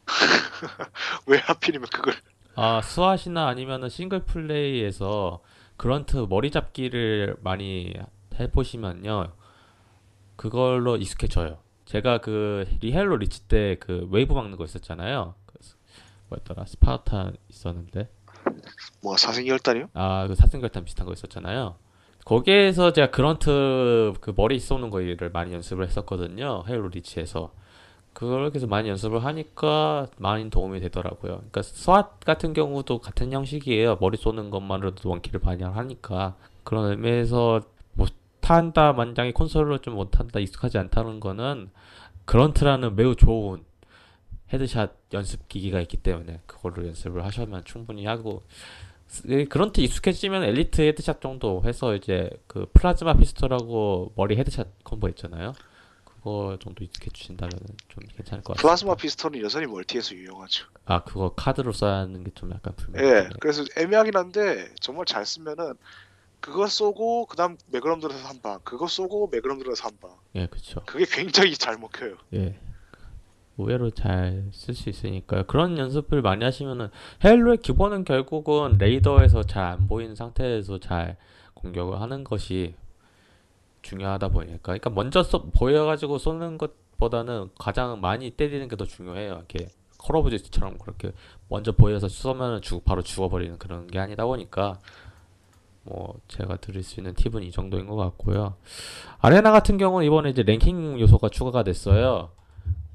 [1.27, 2.15] 왜 하필이면 그걸
[2.55, 5.41] 아 수완이나 아니면은 싱글 플레이에서
[5.77, 7.95] 그런트 머리 잡기를 많이
[8.39, 9.33] 해보시면요
[10.37, 11.59] 그걸로 익숙해져요.
[11.85, 15.35] 제가 그 리, 헤일로 리치 때 그 웨이브 막는 거 있었잖아요.
[15.47, 15.55] 그
[16.29, 18.09] 뭐였더라 스파르타 있었는데
[19.03, 19.89] 뭐 사생결단이요?
[19.95, 21.77] 아, 그 사생결단 비슷한 거 있었잖아요.
[22.25, 26.65] 거기에서 제가 Grunt 그 머리 쏘는 거를 많이 연습을 했었거든요.
[26.69, 27.53] 헤일로 리치에서.
[28.13, 31.37] 그걸 계속 많이 연습을 하니까 많이 도움이 되더라고요.
[31.37, 33.97] 그러니까 SWAT 같은 경우도 같은 형식이에요.
[34.01, 36.37] 머리 쏘는 것만으로도 one kill을 많이 하니까.
[36.63, 37.63] 그런 의미에서
[37.95, 41.71] 못한다, 만장이 콘솔로 좀 못한다, 익숙하지 않다는 거는
[42.27, 43.65] Grunt라는 매우 좋은
[44.53, 48.43] headshot 연습 기기가 있기 때문에 그걸로 연습을 하시면 충분히 하고
[49.07, 55.55] 스- Grunt 익숙해지면 엘리트 headshot 정도 해서 이제 그 plasma pistol하고 머리 headshot combo 있잖아요.
[56.23, 57.51] 그거 정도 익숙해지신다면
[57.89, 58.63] 좀 괜찮을 것 같아요.
[58.63, 60.67] plasma pistol은 여전히 멀티에서 유용하죠.
[60.85, 63.29] 아 그거 카드로 써야 하는 게 좀 약간 예, 불편해요.
[63.41, 65.75] 그래서 애매하긴 한데 정말 잘 쓰면은
[66.41, 70.13] 그거 쏘고 그다음 매그넘 들어서 한 방, 그거 쏘고 매그넘 들어서 한 방.
[70.37, 70.83] 예, 그렇죠.
[70.87, 72.17] 그게 굉장히 잘 먹혀요.
[72.35, 72.59] 예.
[73.59, 75.45] 의외로 잘 쓸 수 있으니까요.
[75.47, 76.89] 그런 연습을 많이 하시면은
[77.23, 81.17] 헬로의 기본은 결국은 레이더에서 잘 안 보이는 상태에서 잘
[81.55, 82.75] 공격을 하는 것이
[83.83, 89.33] 중요하다 보니까 그러니까 먼저 쏘, 보여가지고 쏘는 것보다는 가장 많이 때리는 게 더 중요해요.
[89.35, 89.69] 이렇게
[89.99, 91.13] 콜 오브 듀티처럼 그렇게
[91.49, 94.79] 먼저 보여서 쏘면은 죽 바로 죽어버리는 그런 게 아니다 보니까
[95.85, 98.55] 뭐 제가 드릴 수 있는 팁은 이 정도인 것 같고요.
[99.21, 102.31] Arena 같은 경우는 이번에 이제 랭킹 요소가 추가가 됐어요.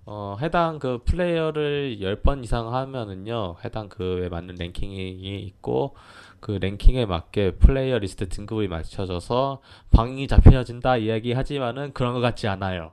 [0.06, 5.95] 어, 해당 그 플레이어를 10번 이상 하면은요, 해당 그에 맞는 랭킹이 있고,
[6.39, 12.91] 그 랭킹에 맞게 플레이어 리스트 등급이 맞춰져서 방이 잡혀진다 이야기하지만은 그런 것 같지 않아요.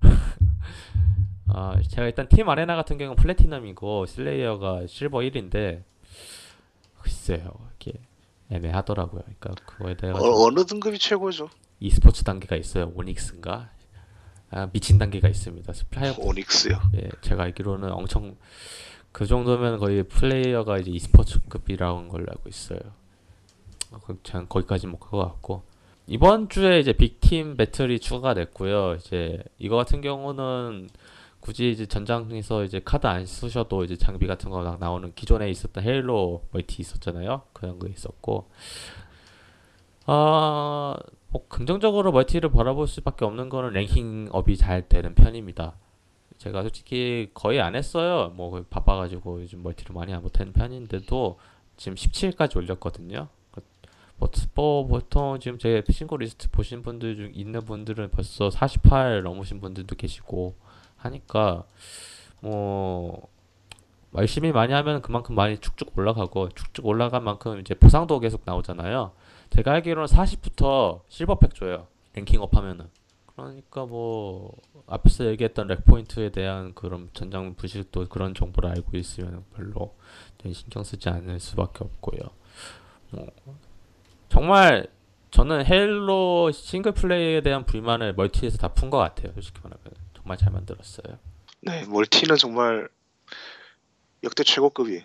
[1.48, 5.82] 아, 제가 일단 팀 Arena 같은 경우는 platinum이고 Slayer가 실버 1인데
[7.00, 7.92] 글쎄요, 이게
[8.50, 9.22] 애매하더라고요.
[9.22, 11.48] 그러니까 그거에 대해 어, 어느 등급이 최고죠?
[11.80, 12.92] e스포츠 단계가 있어요.
[12.94, 13.70] Onyx인가?
[14.50, 15.72] 아, 미친 단계가 있습니다.
[15.72, 16.80] 스플라이어 Onyx요.
[16.96, 18.36] 예, 제가 알기로는 엄청
[19.12, 22.78] 그 정도면 거의 플레이어가 이제 e스포츠급이라는 걸로 알고 있어요.
[23.92, 25.62] 어, 그- 전 거기까지 못 갈 것 같고
[26.06, 28.94] 이번 주에 이제 Big Team Battle이 추가가 됐고요.
[28.96, 30.88] 이제 이거 같은 경우는
[31.40, 35.84] 굳이 이제 전장에서 이제 카드 안 쓰셔도 이제 장비 같은 거 막 나오는 기존에 있었던
[35.84, 37.42] 헤일로 멀티 있었잖아요.
[37.52, 38.48] 그런 거 있었고
[40.06, 40.94] 아,
[41.30, 45.74] 뭐 긍정적으로 멀티를 바라볼 수밖에 없는 거는 ranking up이 잘 되는 편입니다.
[46.38, 48.32] 제가 솔직히 거의 안 했어요.
[48.34, 51.38] 뭐 바빠가지고 요즘 멀티를 많이 안 못하는 편인데도
[51.76, 53.28] 지금 17까지 올렸거든요.
[53.50, 53.60] 그
[54.16, 59.60] 뭐, 뭐 보통 지금 제 친구 리스트 보신 분들 중 있는 분들은 벌써 48 넘으신
[59.60, 60.54] 분들도 계시고
[60.96, 61.64] 하니까
[62.40, 63.28] 뭐
[64.16, 69.12] 열심히 많이 하면 그만큼 많이 쭉쭉 올라가고 쭉쭉 올라간 만큼 이제 보상도 계속 나오잖아요.
[69.50, 71.88] 제가 알기로는 40부터 silver pack 줘요.
[72.14, 72.88] ranking up 하면은.
[73.44, 74.56] 그러니까 뭐
[74.88, 79.94] 앞에서 얘기했던 REQ point에 대한 그런 전장 부실도 그런 정보를 알고 있으면 별로
[80.52, 82.20] 신경 쓰지 않을 수밖에 없고요.
[83.10, 83.26] 뭐
[84.28, 84.88] 정말
[85.30, 89.32] 저는 헤일로 single play에 대한 불만을 멀티에서 다 푼 것 같아요.
[89.34, 91.18] 솔직히 말하면 정말 잘 만들었어요.
[91.60, 92.88] 네, 멀티는 정말
[94.24, 95.02] 역대 최고급이에요.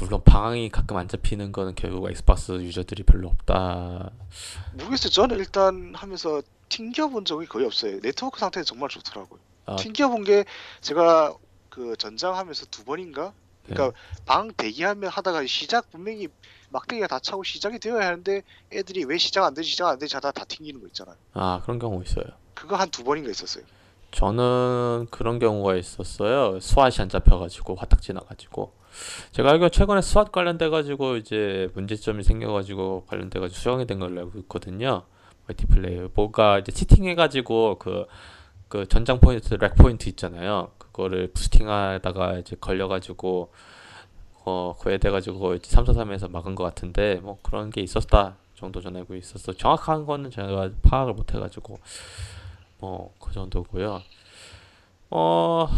[0.00, 4.10] 물론 방이 가끔 안 잡히는 거는 결국 엑스박스 유저들이 별로 없다.
[4.72, 5.10] 모르겠어요.
[5.10, 8.00] 저는 일단 하면서 튕겨본 적이 거의 없어요.
[8.00, 9.38] 네트워크 상태는 정말 좋더라고요.
[9.66, 10.44] 아, 튕겨본 게
[10.80, 11.34] 제가
[11.68, 13.34] 그 전장하면서 두 번인가?
[13.66, 16.28] 그러니까 방 대기하면 하다가 시작 분명히
[16.70, 20.32] 막대기가 다 차고 시작이 되어야 하는데 애들이 왜 시작 안 되지 시작 안 되지 하다
[20.32, 21.16] 다 튕기는 거 있잖아요.
[21.34, 22.24] 아 그런 경우 있어요.
[22.54, 23.64] 그거 한 두 번인가 있었어요.
[24.12, 26.58] 저는 그런 경우가 있었어요.
[26.58, 28.72] 스왓이 안 잡혀가지고 화딱 지 나가지고
[29.30, 35.04] 제가 알기로 최근에 스왓 관련돼가지고 이제 문제점이 생겨가지고 관련돼가지고 수정이 된 걸로 알고 있거든요.
[35.46, 38.06] 멀티플레이 뭐가 이제 치팅해가지고 그
[38.70, 40.70] 그 전장 포인트, REQ point 있잖아요.
[40.78, 43.52] 그거를 boosting하다가 이제 걸려가지고
[44.44, 49.16] 어 그에 돼가지고 이제 343에서 막은 것 같은데 뭐 그런 게 있었다 정도 전 알고
[49.16, 49.52] 있었어.
[49.54, 51.80] 정확한 거는 제가 파악을 못 해가지고
[52.78, 54.02] 뭐 그 정도고요.
[55.10, 55.68] 어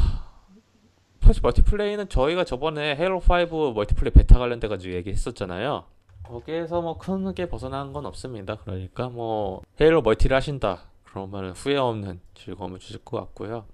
[1.22, 5.84] 스포츠 multiplay는 저희가 저번에 헤일로 5 multiplay 베타 관련돼 가지고 얘기했었잖아요.
[6.24, 8.56] 거기에서 뭐 크게 벗어난 건 없습니다.
[8.56, 10.84] 그러니까 뭐 헤일로 멀티를 하신다.
[11.04, 13.66] 그러면 후회 없는 즐거움을 주실 것 같고요.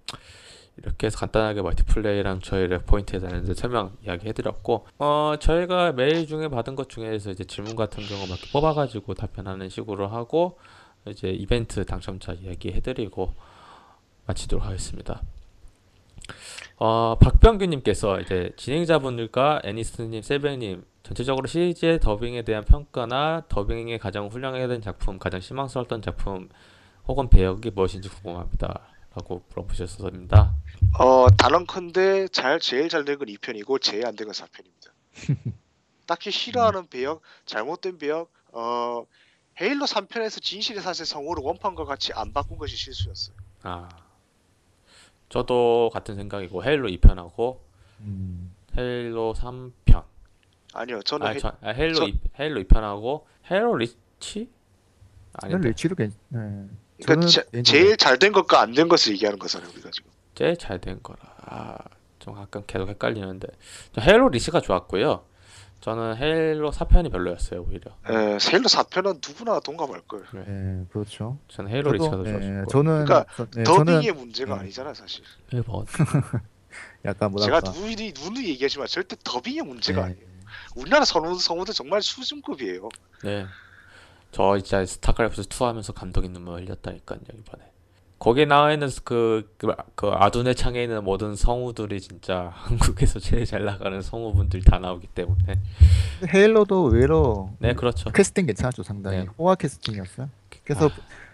[0.76, 6.76] 이렇게 해서 간단하게 멀티플레이랑 저희 랩포인트에 대한 설명 이야기 해드렸고, 어, 저희가 메일 중에 받은
[6.76, 10.58] 것 중에서 이제 질문 같은 경우 막 뽑아가지고 답변하는 식으로 하고,
[11.06, 13.34] 이제 이벤트 당첨자 이야기 해드리고,
[14.26, 15.22] 마치도록 하겠습니다.
[16.76, 25.18] 어, 박병규님께서 이제 진행자분들과 애니스님, 세뱅님 전체적으로 시리즈의 더빙에 대한 평가나 더빙에 가장 훌륭하게 작품,
[25.18, 26.50] 가장 실망스러웠던 작품
[27.06, 28.82] 혹은 배역이 무엇인지 궁금합니다.
[29.14, 30.54] 라고 물어보셨습니다.
[30.98, 34.92] 어 단언컨대 잘 제일 잘 된 건 2편이고 제일 안 된 건 4편입니다.
[36.06, 39.04] 딱히 싫어하는 배역, 잘못된 배역, 어
[39.60, 43.34] 헤일로 3편에서 진실의 사실 성우를 원판과 같이 안 바꾼 것이 실수였어요.
[43.62, 43.88] 아,
[45.30, 47.60] 저도 같은 생각이고 헤일로 2편하고
[48.00, 49.87] 음, 헤일로 3편.
[50.78, 54.48] 아니요, 저는 아, 헤- 저, 아, 헤일로 저- 2, 헤일로 2편하고 헤일로 리치?
[55.40, 56.12] 난 아닌데 리치도 괜.
[56.28, 56.38] 네.
[56.38, 60.10] 그러니까 저는 제, 개인적으로- 제일 잘 된 것과 안 된 것을 얘기하는 거잖아요, 우리가 지금.
[60.34, 61.18] 제일 잘 된 거라.
[61.42, 61.76] 아,
[62.18, 63.48] 좀 가끔 계속 헷갈리는데.
[63.92, 65.24] 저 헤일로 리치가 좋았고요.
[65.80, 67.92] 저는 헤일로 4편이 별로였어요, 오히려.
[68.08, 70.24] 에, 헤일로 4편은 누구나 동감할 걸.
[70.34, 71.38] 네, 그렇죠.
[71.48, 72.70] 저는 헤일로 리치가 더 저도, 네, 좋았고.
[72.70, 74.60] 저는 그러니까 저, 네, 저는 더빙의 문제가 네.
[74.62, 75.22] 아니잖아요, 사실.
[75.66, 75.84] 뭐
[77.04, 77.70] 약간 제가 뭐랄까.
[77.70, 80.12] 누누이 누누이 얘기하지만 절대 더빙의 문제가 네.
[80.12, 80.27] 아니에요.
[80.78, 82.88] 우리나라 성우 성우들 정말 수준급이에요.
[83.24, 83.46] 네.
[84.30, 87.64] 저 진짜 스타크래프트 2 하면서 감동의 눈물 흘렸다니까요, 이번에.
[88.18, 93.64] 거기에 나와 있는 그, 그, 그 아둔의 창에 있는 모든 성우들이 진짜 한국에서 제일 잘
[93.64, 95.60] 나가는 성우분들이 다 나오기 때문에.
[96.34, 98.10] 헤일로도 의외로 네, 그렇죠.
[98.10, 99.18] 캐스팅 괜찮았죠, 상당히.
[99.18, 99.26] 네.
[99.38, 100.28] 호화 캐스팅이었어요.
[100.68, 100.90] 그래서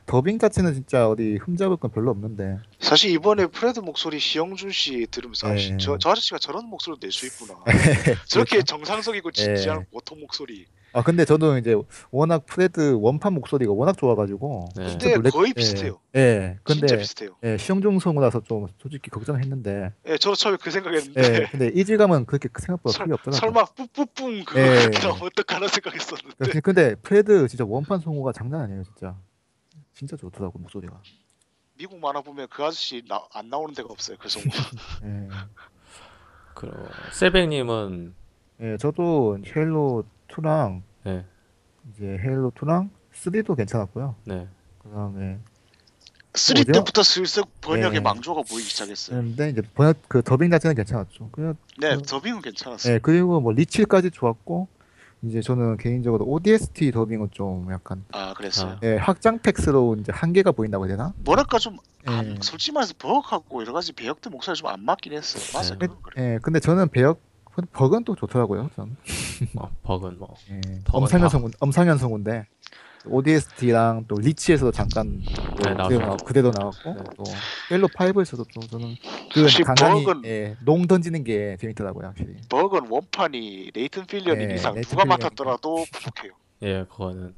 [0.07, 2.59] 더빙 자체는 진짜 어디 흠잡을 건 별로 없는데.
[2.79, 5.77] 사실 이번에 프레드 목소리 시영준 씨 들으면서 아, 씨, 네.
[5.79, 7.55] 저, 저 아저씨가 저런 목소리로 낼수 있구나.
[8.29, 8.65] 저렇게 그렇죠?
[8.65, 9.43] 정상적이고 네.
[9.45, 10.67] 진지한 보통 목소리.
[10.97, 11.75] 아 근데 저도 이제
[12.13, 14.69] 워낙 프레드 원판 목소리가 워낙 좋아가지고.
[14.77, 14.87] 네.
[14.91, 15.99] 근데 놀랬- 거의 예, 비슷해요.
[16.15, 16.57] 예.
[16.63, 17.31] 근데 진짜 비슷해요.
[17.43, 19.91] 예, 시영준 성우라서 좀 솔직히 걱정했는데.
[20.07, 21.47] 예, 저도 처음에 그 생각했는데 예.
[21.51, 23.41] 근데 이질감은 그렇게 생각보다 설- 크게 없더라고요.
[23.41, 24.91] 설마 뿌뿌뿡 그거 예.
[25.21, 29.17] 어떡하나 생각했었는데 근데- 근데 프레드 진짜 원판 성우가 장난 아니에요, 진짜.
[29.95, 31.01] 진짜 좋더라고 목소리가.
[31.77, 34.17] 미국 만화 보면 그 아저씨 나, 안 나오는 데가 없어요.
[34.21, 34.45] 그 성우.
[35.05, 35.29] 예.
[36.55, 36.71] 그
[37.13, 38.15] 셀백님은
[38.61, 41.25] 예, 저도 헤일로 2랑 네,
[41.93, 44.15] 이제 헤일로 2랑 3도 괜찮았고요.
[44.25, 44.49] 네.
[44.79, 45.39] 그다음에
[46.35, 46.73] 3 뭐죠?
[46.73, 48.01] 때부터 슬슬 번역의 예.
[48.01, 49.21] 망조가 보이기 시작했어요.
[49.21, 51.31] 근데 이제 번역 그 더빙 자체는 괜찮았죠.
[51.31, 52.95] 그냥 네, 그- 더빙은 괜찮았어요.
[52.95, 54.69] 예, 그리고 뭐 리칠까지 좋았고
[55.27, 58.79] 이제 저는 개인적으로 ODST 더빙은 좀 약간 아, 그랬어요.
[58.83, 61.13] 예, 확장 팩스로 이제 한계가 보인다고 해야 되나?
[61.25, 62.13] 뭐랄까 좀 예.
[62.13, 65.43] 안- 솔직히 말해서 버벅하고 여러 가지 배역들 목소리 좀 안 맞긴 했어요.
[65.55, 65.87] 맞아, 네.
[65.87, 66.35] 그건 그래.
[66.35, 67.21] 예, 근데 저는 배역
[67.73, 68.71] 버그는 또 좋더라고요.
[68.75, 68.97] 전.
[69.55, 70.61] 뭐 버그는 뭐 예,
[70.91, 72.47] 엄상현 다- 성우, 엄상현 성우인데
[73.07, 75.99] ODST랑 또 리치에서도 잠깐 또 네, 그대로, 나왔죠.
[75.99, 77.01] 나, 그대로 나왔고 네.
[77.17, 77.25] 또
[77.71, 78.97] 헬로 5에서도 좀 저는
[79.33, 82.35] 그 강한이 버그는 예, 농 던지는 게 재밌더라고요, 확실히.
[82.49, 85.19] 버건 원판이 네이튼 필리언인 네, 이상 네이튼 누가 필리언.
[85.21, 86.33] 맡았더라도 부족해요.
[86.63, 87.35] 예, 그거는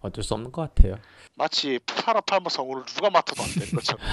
[0.00, 0.96] 어쩔 수 없는 것 같아요.
[1.36, 4.04] 마치 사라팔머 성우를 누가 맡아도 안 되는 것처럼.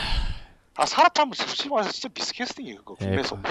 [0.75, 3.41] 아 사라팔머 솔직히 말해서 진짜 미스캐스팅이에요 그거 예, 국내 그- 성우.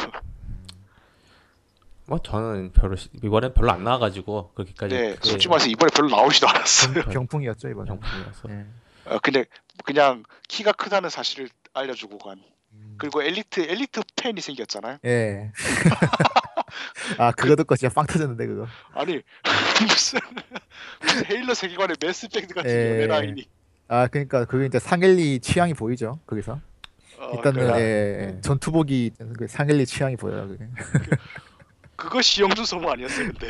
[2.10, 6.08] 뭐 저는 별로 시- 이번엔 별로 안 나와가지고 그렇게까지 네, 크게 솔직히 말해서 이번에 별로
[6.08, 7.04] 나오지도 않았어요.
[7.04, 7.86] 병풍이었죠, 이번에.
[7.86, 8.66] 정품이어서 예.
[9.04, 9.44] 어, 근데
[9.84, 12.40] 그냥 키가 크다는 사실을 알려주고 간.
[12.72, 12.96] 음.
[12.98, 14.98] 그리고 엘리트 엘리트 팬이 생겼잖아요.
[15.04, 15.52] 예.
[17.16, 18.66] 아, 그거 듣고 진짜 빵 터졌는데, 그거.
[18.92, 19.20] 아니
[19.88, 20.18] 무슨
[21.00, 22.90] 무슨 헤일러 세계관의 매스백드 같은 예.
[22.94, 23.48] 연애 라인이.
[23.86, 26.60] 아, 그러니까 그게 이제 상엘리 취향이 보이죠, 거기서.
[27.18, 27.80] 어, 일단은 그래.
[27.80, 28.40] 예, 네.
[28.40, 30.48] 전투복이 그 상엘리 취향이 보여요.
[30.48, 30.64] 그게.
[32.00, 33.48] 그거 시영준 성우 아니었어요 근데.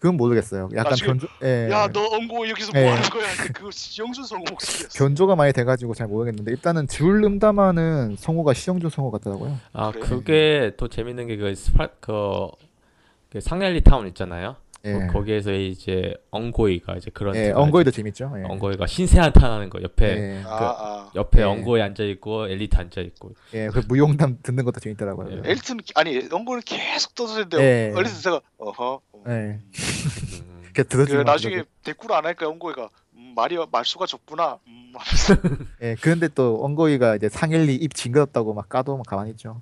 [0.00, 0.68] 그건 모르겠어요.
[0.74, 1.68] 약간 나중에 변조, 예.
[1.70, 2.88] 야너 엉고 여기서 뭐 예.
[2.88, 3.26] 하는 거야?
[3.54, 4.98] 그거 시영준 성우 목소리였어.
[4.98, 9.58] 변조가 많이 돼가지고 잘 모르겠는데 일단은 줄 음담하는 성우가 시영준 성우 같더라고요.
[9.72, 10.02] 아 그래?
[10.02, 12.48] 그게 또 재밌는 게 그 스파 그,
[13.30, 14.56] 그 상헬리 타운 있잖아요.
[14.84, 18.32] 예, 거- 거기에서 이제 엉고이가 이제 그런 예, 엉고이도 재밌죠.
[18.38, 18.44] 예.
[18.44, 21.10] 엉고이가 신세 한탄하는 거 옆에 예, 아, 아.
[21.16, 21.44] 옆에 예.
[21.44, 25.30] 엉고이 앉아 있고 엘리트 앉아 있고 예, 그 무용담 듣는 것도 재밌더라고요.
[25.44, 25.50] 예.
[25.50, 27.92] 엘리트는 아니 엉고이는 계속 떠드는데 예.
[27.98, 29.00] 엘리트 제가 어허.
[29.12, 29.24] 어.
[29.26, 29.60] 예, 음,
[30.62, 34.58] 이렇게 그 들어주면 나중에 대꾸를 안 하니까 엉고이가 음, 말이 말수가 적구나.
[34.68, 34.92] 음,
[35.82, 39.60] 예, 그런데 또 엉고이가 이제 상헬리 입 징그럽다고 막 까도 막 가만히 있죠.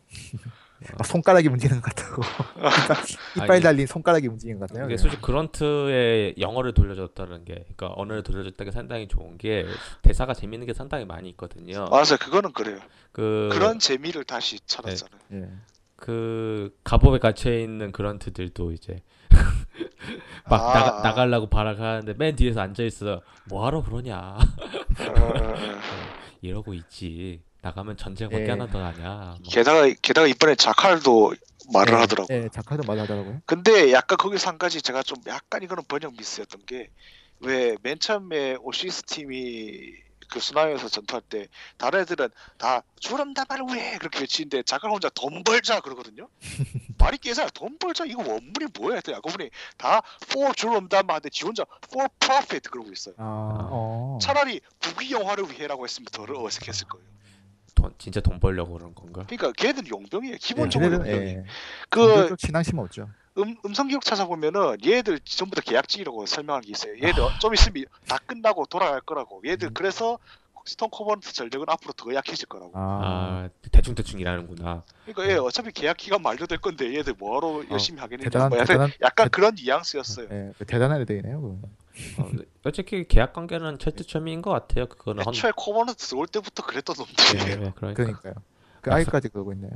[0.96, 2.22] 막 손가락이 움직이는 것 같다고.
[2.56, 2.96] 이빨,
[3.36, 4.84] 이빨 아니, 달린 손가락이 움직이는 것 같아요.
[4.86, 4.96] 이게 예.
[4.96, 9.66] 솔직히 그런트의 영어를 돌려줬다는 게 그러니까 언어를 돌려줬다는 게 상당히 좋은 게
[10.02, 11.86] 대사가 재밌는 게 상당히 많이 있거든요.
[11.90, 12.78] 맞아 그거는 그래요.
[13.12, 15.20] 그 그런 재미를 다시 찾았잖아요.
[15.32, 15.48] 예.
[15.96, 19.00] 그 갑옷에 갇혀 있는 그런트들도 이제
[20.48, 21.02] 막 아, 나가 아.
[21.02, 23.22] 나가려고 발악하는데 맨 뒤에서 앉아 있어.
[23.48, 25.54] 뭐하러 그러냐 어.
[26.42, 27.40] 이러고 있지.
[27.66, 28.50] 나가면 전쟁밖에 예.
[28.50, 29.36] 하나 더 나냐.
[29.40, 29.50] 뭐.
[29.50, 31.34] 게다가 게다가 이번에 자칼도
[31.72, 32.34] 말을 예, 하더라고.
[32.34, 33.42] 예, 자카도 말하더라고요.
[33.46, 36.90] 근데 약간 거기서 한 가지 제가 좀 약간 이거는 번역 미스였던 게
[37.40, 39.92] 왜 맨 처음에 오시스 팀이
[40.30, 45.80] 그 수나에서 전투할 때 다른 애들은 다 주름다발 왜 그렇게 외치는데 자칼 혼자 돈 벌자
[45.80, 46.28] 그러거든요.
[46.98, 48.94] 말이 깨서 돈 벌자 이거 원문이 뭐야?
[48.96, 53.14] 했더니 알고 보니 다 for 주름다발 하는데 지 혼자 for profit 그러고 있어요.
[53.18, 54.18] 아, 어.
[54.22, 57.06] 차라리 부귀영화를 위해라고 했으면 더 어색했을 거예요.
[57.76, 59.24] 돈 진짜 돈 벌려고 그런 건가?
[59.28, 60.34] 그러니까 걔들 용병이에요.
[60.34, 61.30] 예, 기본적으로 걔네들은 용병이.
[61.30, 61.44] 예,
[61.88, 63.08] 그 신앙심 없죠.
[63.38, 66.94] 음, 음성 기록 찾아보면은 얘들 전부 다 계약직이라고 설명한 게 있어요.
[66.94, 69.42] 얘들 좀 있으면 다 끝나고 돌아갈 거라고.
[69.44, 69.74] 얘들 음.
[69.74, 70.18] 그래서
[70.64, 72.72] 스톰 코버넌트 전력은 앞으로 더 약해질 거라고.
[72.74, 74.82] 아, 아 대충 대충 일하는구나.
[75.04, 78.66] 그러니까 얘 어차피 계약 기간 만료될 건데 얘들 뭐하러 열심히 하겠는지 어, 대단한 뭐 약간,
[78.66, 80.28] 대단한 약간 대- 그런 뉘앙스였어요.
[80.32, 81.60] 예, 대단한 애들이네요.
[82.18, 82.30] 어,
[82.66, 84.86] 솔직히 계약 관계는 철두철미인 것 같아요.
[84.88, 85.32] 그거는 헌.
[85.32, 87.04] 애초에 코버넌트 들어올 때부터 그랬던 예,
[87.38, 87.66] 놈들이에요.
[87.66, 87.94] 예, 그러니까.
[87.94, 88.34] 그러니까요.
[88.80, 89.68] 그 아이까지 그러고 있네.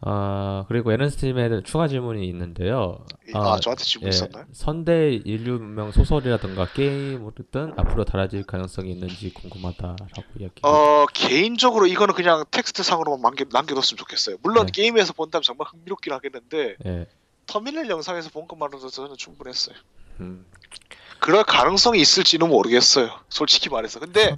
[0.00, 3.06] 아 그리고 에른스팀에 추가 질문이 있는데요.
[3.32, 4.44] 아, 저한테 질문 예, 있었나요?
[4.50, 10.54] 선대 인류 문명 소설이라든가 게임이든 앞으로 달라질 가능성이 있는지 궁금하다라고 이야기.
[10.62, 14.38] 어 개인적으로 이거는 그냥 텍스트 상으로만 남겨, 남겨뒀으면 좋겠어요.
[14.42, 14.72] 물론 네.
[14.72, 17.06] 게임에서 본다면 정말 흥미롭긴 하겠는데 예.
[17.46, 19.76] 터미널 영상에서 본 것만으로도 저는 충분했어요.
[20.20, 20.44] 음.
[21.24, 23.18] 그럴 가능성이 있을지는 모르겠어요.
[23.30, 23.98] 솔직히 말해서.
[23.98, 24.36] 근데.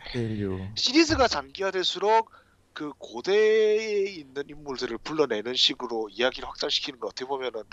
[0.77, 2.31] 시리즈가 장기화될수록
[2.72, 7.64] 그 고대에 있는 인물들을 불러내는 식으로 이야기를 확장시키는 거 어떻게 보면은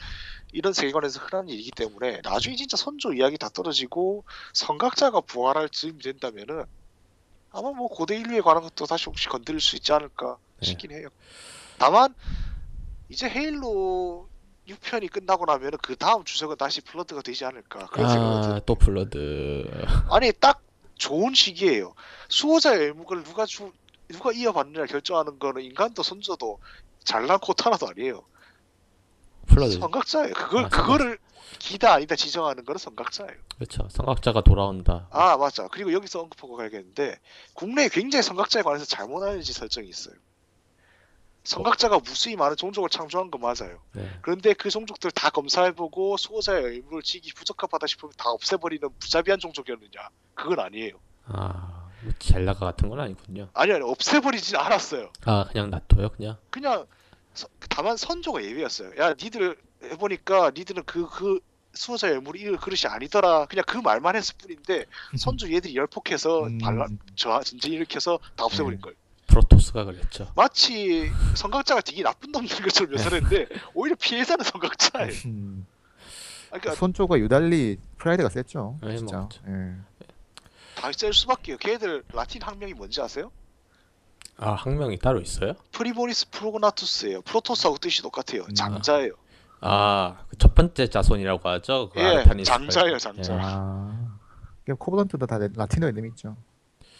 [0.52, 6.63] 이런 세계관에서 흔한 일이기 때문에 나중에 진짜 선조 이야기 다 떨어지고 성각자가 부활할 즈음이 된다면은
[7.52, 10.69] 아마 뭐 고대 인류에 관한 것도 다시 혹시 건드릴 수 있지 않을까 네.
[10.69, 11.10] 싶긴 해요.
[11.78, 12.15] 다만
[13.10, 14.28] 이제 헤일로
[14.67, 18.56] 6편이 끝나고 나면은 그 다음 주적은 다시 플러드가 되지 않을까 그런 생각이 들어요.
[18.58, 19.86] 아 또 플러드.
[20.10, 20.62] 아니 딱
[20.95, 21.93] 좋은 시기예요.
[22.30, 23.71] 수호자의 의무를 누가 주
[24.08, 26.60] 누가 이어받느냐 결정하는 거는 인간도 선조도
[27.04, 28.23] 잘난 코타나도 아니에요.
[29.48, 29.80] 플러드.
[29.80, 30.34] 선각자예요.
[30.34, 31.17] 그걸 아, 그거를
[31.60, 33.34] 기다 아니다 지정하는 거는 선각자예요.
[33.56, 33.88] 그렇죠.
[33.89, 35.08] 선각자가 돌아온다.
[35.12, 35.67] 아 맞아.
[35.67, 37.19] 그리고 여기서 언급하고 가야겠는데
[37.54, 40.15] 국내에 굉장히 성각자에 관해서 잘못 알려진 설정이 있어요.
[41.44, 43.80] 성각자가 무수히 많은 종족을 창조한 거 맞아요.
[43.94, 44.10] 네.
[44.22, 50.10] 그런데 그 종족들 다 검사해보고 수호자의 의무를 지기 부적합하다 싶으면 다 없애버리는 부자비한 종족이었느냐?
[50.36, 51.00] 그건 아니에요.
[51.26, 53.50] 아, 뭐 젤라가 같은 건 아니군요.
[53.54, 55.12] 아니 아니 없애버리진 않았어요.
[55.26, 56.38] 아, 그냥 놔둬요, 그냥.
[56.50, 56.86] 그냥
[57.34, 58.92] 서- 다만 선조가 예외였어요.
[58.98, 61.40] 야 니들 해보니까 니들은 그그
[61.74, 63.48] 수호자의 의무를 이을 그릇이 아니더라.
[63.48, 64.86] 그냥 그 말만 했을 뿐인데
[65.20, 68.82] 선조 얘들이 열폭해서 음, 반란 저 전쟁 일으켜서 다 없애버린 음.
[68.82, 68.96] 걸.
[69.34, 70.32] 프로토스가 그랬죠.
[70.36, 75.12] 마치 선각자가 되게 나쁜 놈들인 것처럼 묘사했는데 오히려 피해자는 선각자예요.
[75.26, 75.66] 음,
[76.51, 78.78] 아, 그러니까 선조가 유달리 프라이드가 셌죠.
[78.86, 79.18] 예, 진짜.
[79.18, 79.76] 뭐, 예.
[80.76, 81.58] 다 셀 수밖에요.
[81.58, 83.32] 걔들 라틴 학명이 뭔지 아세요?
[84.38, 85.53] 아, 학명이 따로 있어요?
[85.72, 87.22] Primoris Prognatus예요.
[87.22, 88.43] 프로토스하고 뜻이 똑같아요.
[88.43, 88.53] 음.
[88.53, 89.14] 장자예요.
[89.62, 91.89] 아, 그 첫 번째 자손이라고 하죠.
[91.93, 92.97] 그 예, 아르타니스 장자예요, 예.
[92.97, 93.38] 장자.
[93.39, 94.18] 아,
[94.66, 96.36] 그냥 코버넌트도 다 라틴어 이름이 있죠.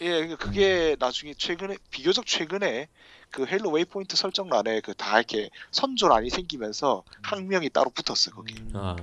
[0.04, 2.88] 예, 그게 나중에 최근에 비교적 최근에
[3.30, 8.54] 그 헤일로 웨이포인트 설정란에 그 다 이렇게 선조란이 생기면서 학명이 따로 붙었어요 거기.
[8.54, 8.70] 음.
[8.74, 8.96] 아,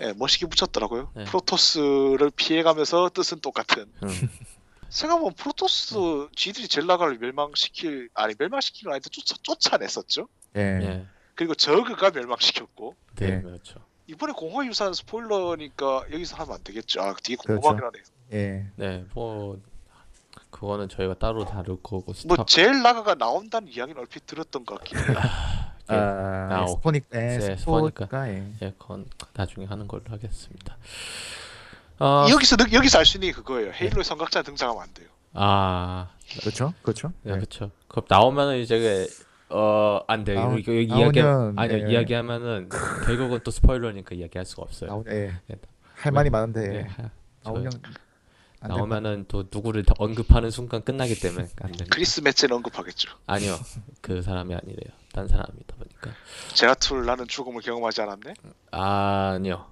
[0.00, 1.12] 예, 멋있게 붙였더라고요.
[1.14, 1.24] 네.
[1.24, 3.86] 프로토스를 피해가면서 뜻은 똑같은.
[4.02, 4.08] 음.
[4.88, 10.28] 생각해보면 프로토스 지들이 젤나가를 멸망시킬 아니 멸망시킨 건 아닌데 쫓아 쫓아냈었죠.
[10.56, 10.60] 예.
[10.60, 11.06] 예.
[11.34, 13.42] 그리고 저그가 멸망시켰고 네, 네.
[13.42, 13.80] 그렇죠.
[14.06, 17.00] 이번에 공허 유산 스포일러니까 여기서 하면 안 되겠죠.
[17.02, 17.60] 아 되게 그렇죠.
[17.60, 18.02] 궁금하긴 하네요.
[18.32, 18.66] 예.
[18.76, 19.58] 네, 뭐
[20.50, 25.06] 그거는 저희가 따로 다룰 거고 스타 뭐 젤라가가 나온다는 이야기는 얼핏 들었던 것 같긴 해요.
[25.90, 25.94] 예.
[25.94, 28.52] 아, 아, 스포니, 예, 네, 스포니까, 예.
[28.62, 30.76] 예, 그건 나중에 하는 걸로 하겠습니다.
[32.00, 33.70] 어, 여기서 느- 여기서 알 수 있는 게 그거예요.
[33.72, 35.08] 헤일로의 성각자 등장하면 안 돼요.
[35.34, 36.08] 아,
[36.40, 37.12] 그렇죠, 그렇죠.
[37.22, 37.36] 네, 예.
[37.36, 37.70] 그렇죠.
[37.88, 39.06] 그 나오면은 이제
[39.48, 40.34] 어, 안 돼.
[40.34, 41.90] 나오- 이거 이야기 나오면, 아니 예.
[41.92, 42.68] 이야기하면은
[43.06, 44.90] 결국은 또 스포일러니까 이야기할 수가 없어요.
[44.90, 45.38] 나오, 예.
[45.50, 45.56] 예.
[45.94, 47.10] 할 말이 많은데 예, 하-
[47.54, 47.70] 될
[48.60, 51.86] 나오면은 또 누구를 더 언급하는 순간 끝나기 때문에 안 됩니다.
[51.90, 53.10] 크리스 매츠는 언급하겠죠.
[53.26, 53.56] 아니요,
[54.00, 54.94] 그 사람이 아니래요.
[55.12, 56.10] 딴 사람이다 보니까.
[56.54, 58.34] 제라툴 나는 죽음을 경험하지 않았네.
[58.72, 59.66] 아 니요.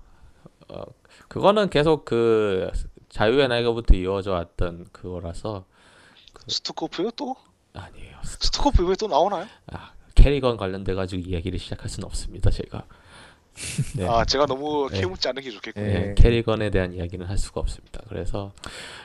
[0.69, 0.83] 어,
[1.29, 2.71] 그거는 계속 그
[3.09, 5.65] 자유의 날개부터 이어져 왔던 그거라서
[6.49, 7.37] 스투코프요 또?
[7.73, 8.19] 아니에요.
[8.25, 9.47] 스투코프 이번에 또 나오나요?
[9.73, 12.51] 아, 케리건 관련돼 가지고 이야기를 시작할 수는 없습니다.
[12.51, 12.85] 제가.
[13.97, 14.07] 네.
[14.09, 15.01] 아 제가 너무 네.
[15.01, 15.87] 캐묻지 않는 게 좋겠군요.
[15.87, 15.93] 예.
[15.93, 18.01] 네, 케리건에 대한 이야기는 할 수가 없습니다.
[18.09, 18.53] 그래서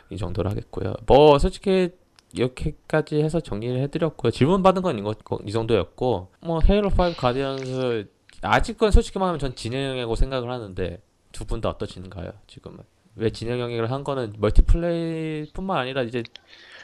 [0.09, 0.93] 이 정도로 하겠고요.
[1.05, 1.89] 뭐 솔직히
[2.33, 4.31] 이렇게까지 해서 정리를 해드렸고요.
[4.31, 5.13] 질문 받은 건 이거
[5.45, 8.09] 이 정도였고 뭐 헤일로 5 가디언스
[8.41, 12.31] 아직은 솔직히 말하면 전 진행형이라고 생각을 하는데 두 분 다 어떠신가요?
[12.47, 12.79] 지금은
[13.15, 16.23] 왜 진행형을 한 거는 멀티플레이뿐만 아니라 이제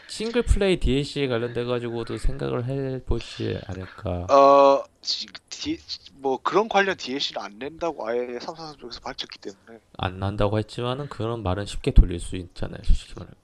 [0.08, 4.28] 싱글 플레이 DLC에 관련돼 가지고도 생각을 해보지 않을까.
[4.34, 5.80] 어, 지- 디-
[6.14, 11.44] 뭐 그런 관련 DLC는 안 낸다고 아예 삼성 쪽에서 밝혔기 때문에 안 난다고 했지만은 그런
[11.44, 12.82] 말은 쉽게 돌릴 수 있잖아요.
[12.84, 13.36] 솔직히 말하면.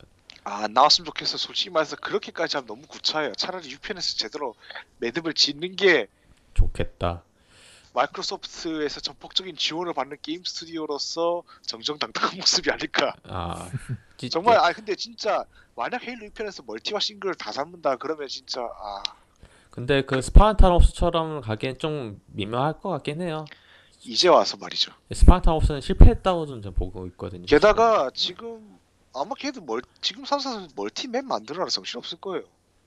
[0.44, 1.38] 아 나왔으면 좋겠어.
[1.38, 3.34] 솔직히 말해서 그렇게까지 하면 너무 구차해요.
[3.34, 4.56] 차라리 UPN에서 제대로
[5.00, 6.08] 매듭을 짓는 게
[6.56, 7.22] 좋겠다.
[7.94, 13.14] 마이크로소프트에서 전폭적인 지원을 받는 게임 스튜디오로서 정정당당한 모습이 아닐까.
[13.24, 13.70] 아
[14.18, 15.44] 지- 정말 아 근데 진짜
[15.76, 19.04] 만약 헤일로 2편에서 multi와 싱글을 다 잡는다 그러면 진짜 아
[19.70, 23.46] 근데 그 스파르탄 옵스처럼 가기엔 좀 미묘할 것 같긴 해요.
[24.04, 24.92] 이제 와서 말이죠.
[25.14, 27.46] 스파르탄 옵스는 실패했다고 좀 전 보고 있거든요.
[27.46, 28.80] 게다가 지금
[29.14, 32.44] 아마 걔도 멀 지금 삼사삼에서 multi map 만드느라 정신 없을 거예요.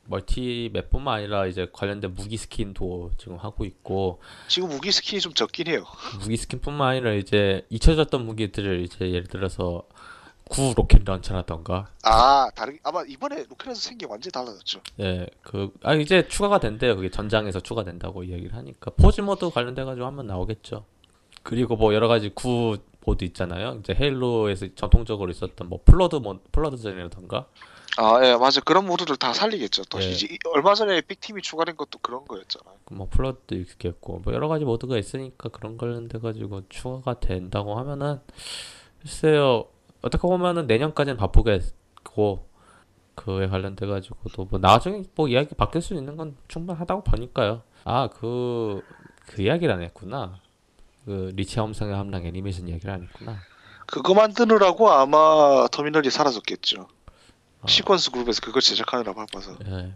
[0.07, 5.69] multi map뿐만 아니라 이제 관련된 무기 skin도 지금 하고 있고 지금 무기 skin이 좀 적긴
[5.69, 5.85] 해요.
[6.21, 9.85] 무기 skin뿐만 아니라 이제 잊혀졌던 무기들을 이제 예를 들어서
[10.49, 11.89] 구 rocket launcher라던가.
[12.03, 14.81] 아 다른 아마 이번에 로켓에서 생긴 게 완전 히 달라졌죠.
[15.01, 16.97] 예 그 아 이제 추가가 된대요.
[16.97, 18.91] 그게 전장에서 추가된다고 이야기를 하니까.
[18.93, 20.85] 포즈 모드 관련돼 가지고 한번 나오겠죠.
[21.43, 22.77] 그리고 뭐 여러 가지 구
[23.07, 23.79] 모드 있잖아요.
[23.81, 27.47] 이제 헤일로에서 전통적으로 있었던 뭐 플러드 모 플러드 전이라던가
[27.97, 29.85] 아 예 맞아 그런 모드들 다 살리겠죠.
[29.85, 30.09] 또 예.
[30.11, 32.75] 이제 이- 얼마 전에 빅팀이 추가된 것도 그런 거였잖아요.
[32.93, 38.21] 뭐 플러드도 있겠고 뭐 여러 가지 모드가 있으니까 그런 관련돼 가지고 추가가 된다고 하면은
[39.01, 39.67] 글쎄요
[40.03, 42.49] 어떻게 보면은 내년까지는 바쁘겠고
[43.15, 48.83] 그에 관련돼 가지고도 뭐 나중에 뭐 이야기 바뀔 수 있는 건 충분하다고 보니까요 아 그
[49.27, 50.39] 그 이야기를 안 했구나
[51.07, 53.39] 그 리치 함성의 함락 애니메이션 이야기를 안 했구나
[53.87, 56.89] 그거 만드느라고 아마 터미널이 사라졌겠죠.
[57.65, 57.67] 어.
[57.67, 59.57] 시퀀스 그룹에서 그걸 제작하느라 바빠서.
[59.67, 59.95] 예.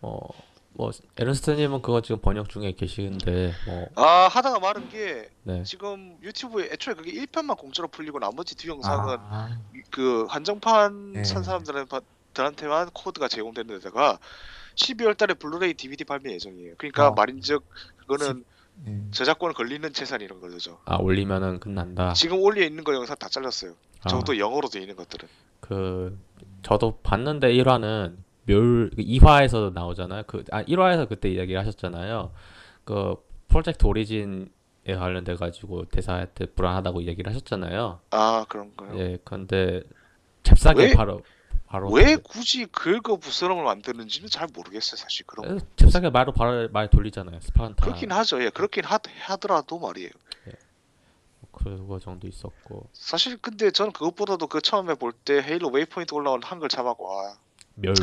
[0.00, 0.28] 뭐,
[0.72, 5.62] 뭐, 에른스트님은 그거 지금 번역 중에 계시는데, 뭐, 아 하다가 말은 게 네.
[5.64, 9.58] 지금 유튜브에 애초에 그게 1편만 공짜로 풀리고 나머지 두 영상은 아,
[9.90, 11.24] 그 한정판 네.
[11.24, 14.18] 산 사람들한테만 코드가 제공되는 데다가
[14.76, 16.74] 12월 달에 블루레이 DVD 발매 예정이에요.
[16.78, 17.12] 그러니까 어.
[17.12, 17.64] 말인즉
[17.98, 18.44] 그거는
[18.86, 19.02] 예.
[19.10, 20.78] 저작권 걸리는 재산 이런 거죠.
[20.84, 22.12] 아, 올리면은 끝난다.
[22.12, 23.74] 지금 올려 있는 거 영상 다 잘랐어요.
[24.04, 25.28] 아, 저도 영어로 돼 있는 것들은.
[25.60, 26.16] 그,
[26.62, 30.22] 저도 봤는데 1화는 멸, 2화에서 나오잖아요.
[30.26, 32.32] 그, 아, 1화에서 그때 이야기 하셨잖아요.
[32.84, 33.14] 그,
[33.48, 34.46] 프로젝트 오리진에
[34.98, 38.00] 관련돼 가지고 대사한테 불안하다고 이야기를 하셨잖아요.
[38.10, 38.98] 아 그런가요?
[38.98, 39.82] 예, 근데,
[40.42, 41.22] 잽싸게 왜- 바로,
[41.66, 41.90] 바로.
[41.90, 47.40] 왜 굳이 긁어 부스럼을 만드는지는 잘 모르겠어요 사실 그런 잽싸게 말로 바로 말 돌리잖아요.
[47.40, 47.84] 스파르타.
[47.84, 48.42] 그렇긴 하죠.
[48.42, 50.10] 예, 그렇긴 하, 하더라도 말이에요.
[51.62, 52.88] 그거 정도 있었고.
[52.92, 57.36] 사실 근데 저는 그것보다도 그 처음에 볼 때 헤일로 웨이포인트 올라온 한글 자막 와,
[57.74, 57.94] 멸,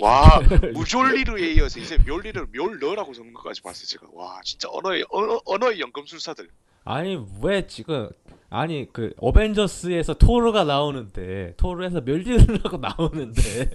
[0.00, 0.40] 와
[0.74, 4.06] 무졸리르에 이어서 이제 멸리를 멸러라고 적는 것까지 봤어요 제가.
[4.12, 6.48] 와 진짜 언어의 언어, 언어의 연금술사들.
[6.84, 8.08] 아니 왜 지금
[8.50, 13.70] 아니 그 어벤져스에서 토르가 나오는데 토르에서 멸리르라고 나오는데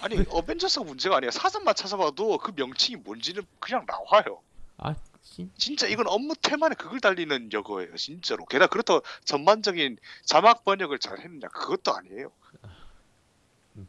[0.00, 1.30] 아니 어벤져스가 문제가 아니야.
[1.30, 4.40] 사전만 찾아봐도 그 명칭이 뭔지는 그냥 나와요.
[4.78, 8.44] 아 진- 진짜 이건 업무 테마에 그걸 달리는 여거예요 진짜로.
[8.46, 12.30] 게다가 그렇다고 전반적인 자막 번역을 잘 했느냐 그것도 아니에요.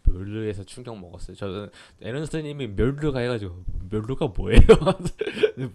[0.03, 1.35] 멸르에서 충격 먹었어요.
[1.35, 1.69] 저는
[2.01, 4.61] 에런 스님이 멸르가 해가지고 멸르가 뭐예요?
[5.57, 5.69] 뭐-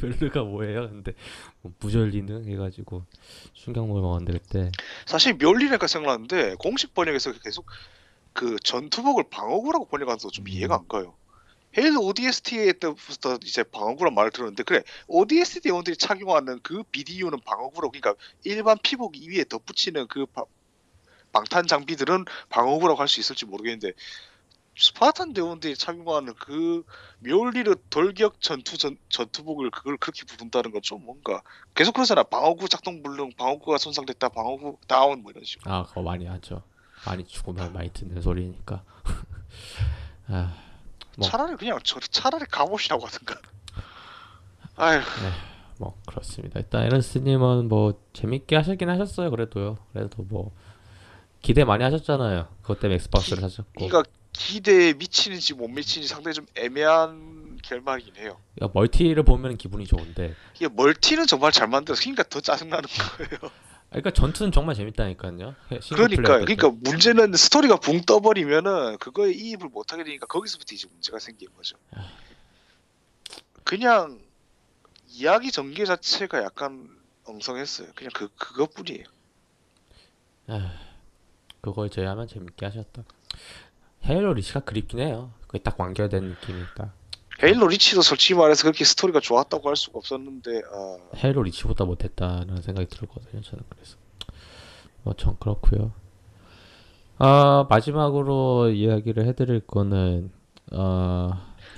[0.00, 0.88] 멸르가 뭐예요?
[0.88, 1.12] 근데
[1.60, 3.04] 뭐 무절리는 해가지고
[3.52, 4.72] 충격 먹었는데 그때
[5.06, 7.66] 사실 멸리니까 생각나는데 공식 번역에서 계속
[8.32, 11.14] 그 전투복을 방어구라고 것도 좀 이해가 안 가요.
[11.76, 18.14] 헤일로 ODST 때부터 이제 방어구란 말을 들었는데 그래 ODST 대원들이 착용하는 그 BDU는 방어구라고 그러니까
[18.44, 20.44] 일반 피복 위에 덧붙이는 그 바-
[21.32, 23.92] 방탄 장비들은 방어구라고 할 수 있을지 모르겠는데
[24.76, 26.82] 스파르탄 대원들이 착용하는 그
[27.18, 31.42] 멸리르 돌격 전투 전, 전투복을 그걸 그렇게 부른다는 건 좀 뭔가
[31.74, 36.26] 계속 그러잖아 방어구 작동 불능 방어구가 손상됐다 방어구 다운 뭐 이런 식으로 아 그거 많이
[36.26, 36.62] 하죠.
[37.06, 38.82] 많이 죽으면 많이 듣는 소리니까.
[40.28, 40.54] 아,
[41.16, 41.28] 뭐.
[41.28, 43.34] 차라리 그냥 저 차라리 갑옷이라고 하든가
[44.76, 45.00] 아휴
[45.78, 46.60] 뭐 그렇습니다.
[46.60, 49.30] 일단 에런스님은 뭐 재밌게 하셨긴 하셨어요.
[49.30, 49.78] 그래도요.
[49.92, 50.52] 그래도 뭐
[51.40, 52.48] 기대 많이 하셨잖아요.
[52.62, 53.72] 그것 때문에 엑스박스를 사셨고.
[53.88, 60.34] 그러니까 기대에 미치는지 못 미치는지 상당히 좀 애매한 결말이긴 해요 야, 멀티를 보면 기분이 좋은데.
[60.54, 62.88] 이게 멀티는 정말 잘 만들어서 그러니까 더 짜증 나는
[63.18, 63.50] 거예요 아,
[63.92, 65.54] 그러니까 전투는 정말 재밌다니까요.
[65.90, 66.38] 그러니까.
[66.38, 71.76] 그러니까 문제는 스토리가 붕 떠버리면은 그거에 이입을 못 하게 되니까 거기서부터 이제 문제가 생기는 거죠
[73.64, 74.20] 그냥
[75.08, 76.88] 이야기 전개 자체가 약간
[77.24, 79.04] 엉성했어요 그냥 그 그것뿐이에요
[81.62, 83.04] 그걸 제외하면 재밌게 하셨다.
[84.04, 85.32] 헤일로 리치가 그립긴 해요.
[85.46, 86.92] 그게 딱 완결된 느낌이 딱.
[87.42, 92.88] 헤일로 리치도 솔직히 말해서 그렇게 스토리가 좋았다고 할 수가 없었는데 아, 헤일로 리치보다 못했다는 생각이
[92.88, 93.40] 들거든요.
[93.42, 93.96] 저는 그래서
[95.02, 95.92] 뭐전 그렇고요.
[97.18, 100.30] 아 마지막으로 이야기를 해드릴 거는
[100.72, 101.30] 어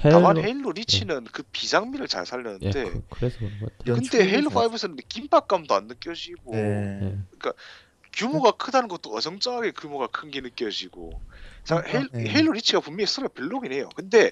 [0.04, 3.94] 헤일로 다만 헤일로 리치는 그 비장미를 잘예 살렸는데 그, 그래서 그런 것 같아요.
[3.96, 7.00] 근데 헤일로 잘- 5에서는 긴박감도 안 느껴지고 네.
[7.02, 7.50] 예.
[8.12, 11.20] 규모가 크다는 것도 어정쩡하게 규모가 큰 게 느껴지고
[11.64, 12.28] 자, 헤일, 네.
[12.30, 14.30] 헤일로 리치가 분명히 스토리가 별로긴 해요 근데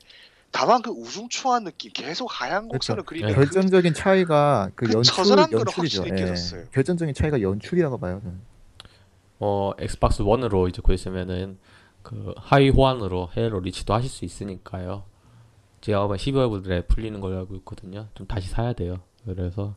[0.52, 3.08] 다만 그 우중충한 느낌 계속 하얀 곡선을 그렇죠.
[3.08, 3.34] 그리는 네.
[3.34, 6.04] 그 결정적인 차이가 그, 그 연출 연출이죠.
[6.06, 6.10] 예.
[6.10, 6.66] 느껴졌어요.
[6.72, 8.20] 결정적인 차이가 연출이라고 봐요.
[8.22, 8.40] 저는.
[9.40, 11.58] 어 엑스박스 1으로 이제 구했으면은
[12.02, 15.04] 그 하위 호환으로 헤일로 리치도 하실 수 있으니까요.
[15.80, 18.08] 제가 아마 12월에 풀리는 걸로 알고 있거든요.
[18.14, 19.00] 좀 다시 사야 돼요.
[19.24, 19.74] 그래서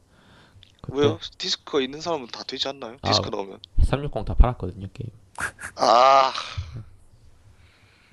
[0.81, 1.19] 그때 왜요?
[1.37, 2.97] 디스크가 있는 사람은 다 되지 않나요?
[3.01, 3.07] 아.
[3.07, 5.09] 디스크 넣으면 360 다 팔았거든요 게임.
[5.75, 6.31] 아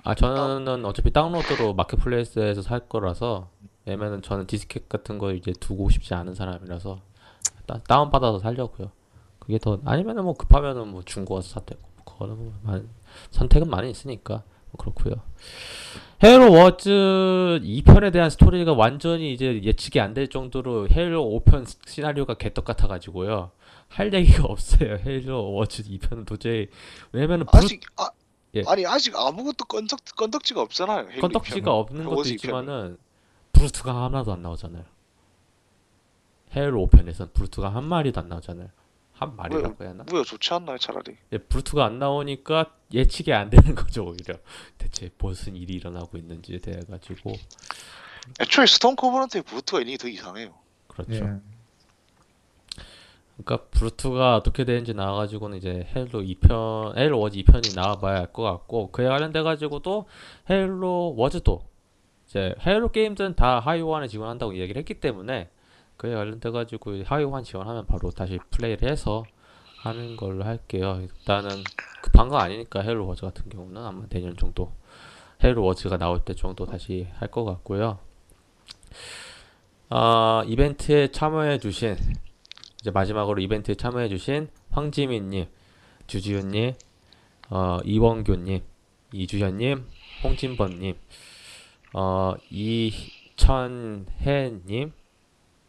[0.03, 3.49] 아 저는 어차피 다운로드로 마켓플레이스에서 살 거라서
[3.85, 6.99] 왜냐면은 저는 디스켓 같은 거 이제 두고 싶지 않은 사람이라서
[7.65, 8.91] 따, 다운 받아서 살려고요.
[9.39, 12.87] 그게 더 아니면은 뭐 급하면은 뭐 중고 가서 사대고 그거는 뭐 많-
[13.31, 15.15] 선택은 많이 있으니까 뭐 그렇고요.
[16.23, 16.89] 헤일로 워즈
[17.63, 23.51] 2편에 대한 스토리가 완전히 이제 예측이 안 될 정도로 헤일로 5편 시나리오가 개떡 같아 가지고요.
[23.89, 24.97] 할 얘기가 없어요.
[25.05, 26.67] 헤일로 워즈 2편은 도저히
[27.11, 28.09] 왜냐면은 브루- 아직 아,
[28.55, 28.63] 예.
[28.67, 31.09] 아니 아직 아무것도 건덕 건덕지가 없잖아요.
[31.09, 31.73] 헤일로 건덕지가 이편은.
[31.79, 32.29] 없는 것도.
[32.29, 32.97] 있지만은
[33.53, 34.83] 브루트가 하나도 안 나오잖아요.
[36.55, 38.69] 헤일로 5편에선 브루트가 한 마리도 안 나오잖아요.
[39.13, 40.03] 한 마리라고 해야 하나?
[40.09, 41.15] 뭐야 좋지 않나요 차라리?
[41.31, 44.35] 예, 브루트가 안 나오니까 예측이 안 되는 거죠 오히려.
[44.77, 47.33] 대체 무슨 일이 일어나고 있는지에 대해 가지고
[48.39, 50.53] 애초에 스톰 코버넌트에 브루트가 있는 게 더 이상해요.
[50.87, 51.13] 그렇죠.
[51.13, 51.39] 예.
[53.37, 58.91] 그러니까 브루트가 어떻게 되는지 나와가지고는 이제 헤일로 2편, 헤일로 워즈 2편이 나와봐야 할 것 같고
[58.91, 60.05] 그에 관련돼 가지고도
[60.49, 61.61] 헤일로 워즈도
[62.27, 65.49] 이제 헤일로 게임들은 다 하위 호환에 지원한다고 얘기를 했기 때문에
[65.97, 69.23] 그에 관련돼 가지고 하위 호환 지원하면 바로 다시 플레이를 해서
[69.81, 70.99] 하는 걸로 할게요.
[71.01, 71.49] 일단은
[72.01, 74.71] 급한 거 아니니까 헤일로 워즈 같은 경우는 아마 내년 정도
[75.43, 77.99] 헤일로 워즈가 나올 때 정도 다시 할 것 같고요.
[79.89, 81.97] 아 이벤트에 참여해 주신
[82.83, 85.45] 이제 마지막으로 이벤트에 참여해주신 황지민님,
[86.05, 86.73] 주지훈님,
[87.49, 88.61] 어, 이원교님,
[89.13, 89.85] 이주현님,
[90.21, 90.97] 홍진번님,
[91.93, 94.11] 어, 이천혜님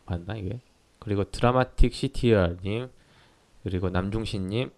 [0.07, 0.59] 맞나 이게?
[0.99, 2.89] 그리고 드라마틱 CTR님,
[3.63, 4.73] 그리고 남중신님,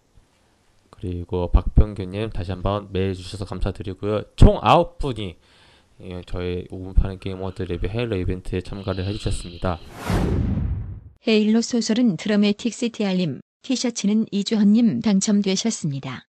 [0.91, 4.25] 그리고 박병규님 다시 한번 메일 주셔서 감사드리고요.
[4.37, 5.39] 총 아홉 분이
[6.03, 9.79] 예, 저희 5분 파는 게이머들 리뷰 헤일로 이벤트에 참가를 해주셨습니다.
[11.29, 16.25] 헤일로 소설은 드라메틱 시티알림, 티셔츠는 이주헌님 당첨되셨습니다.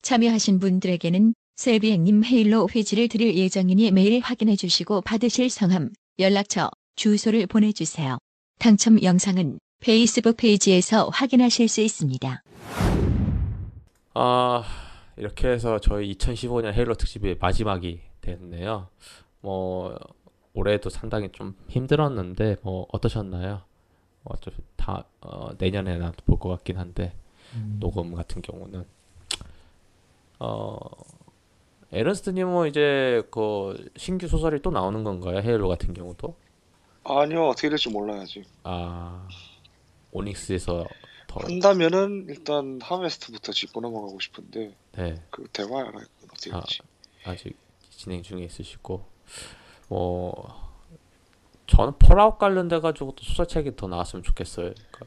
[0.00, 8.16] 참여하신 분들에게는 셀비행님 헤일로 회지를 드릴 예정이니 매일 확인해 주시고 받으실 성함, 연락처, 주소를 보내주세요.
[8.58, 12.42] 당첨 영상은 페이스북 페이지에서 확인하실 수 있습니다.
[14.14, 14.64] 아,
[15.18, 18.88] 이렇게 해서 저희 2015년 헤일로 특집의 마지막이 됐네요.
[19.42, 19.94] 뭐,
[20.54, 23.70] 올해도 상당히 좀 힘들었는데, 뭐, 어떠셨나요?
[24.24, 27.12] 어차피 다, 어, 내년에 나도 볼 것 같긴 한데,
[27.54, 27.76] 음.
[27.80, 28.84] 녹음 같은 경우는.
[30.38, 30.78] 어,
[31.92, 35.38] 에른스트님은 이제 그 신규 소설이 또 나오는 건가요?
[35.38, 36.34] 헤일로 같은 경우도?
[37.04, 38.44] 아니요 어떻게 될지 몰라야지.
[38.64, 39.28] 아,
[40.12, 40.86] 오닉스에서
[41.26, 45.14] 더, 한다면은 일단 하메스트부터 짚고 넘어가고 싶은데 네.
[45.30, 45.86] 그 그건
[46.24, 46.60] 어떻게 아.
[46.60, 46.80] 될지.
[47.24, 47.56] 아직
[47.90, 49.04] 진행 중에 있으시고
[49.88, 50.61] 뭐
[51.66, 54.72] 저는 펄아웃 관련돼 가지고 또 소설책이 더 나왔으면 좋겠어요.
[54.90, 55.06] 그러니까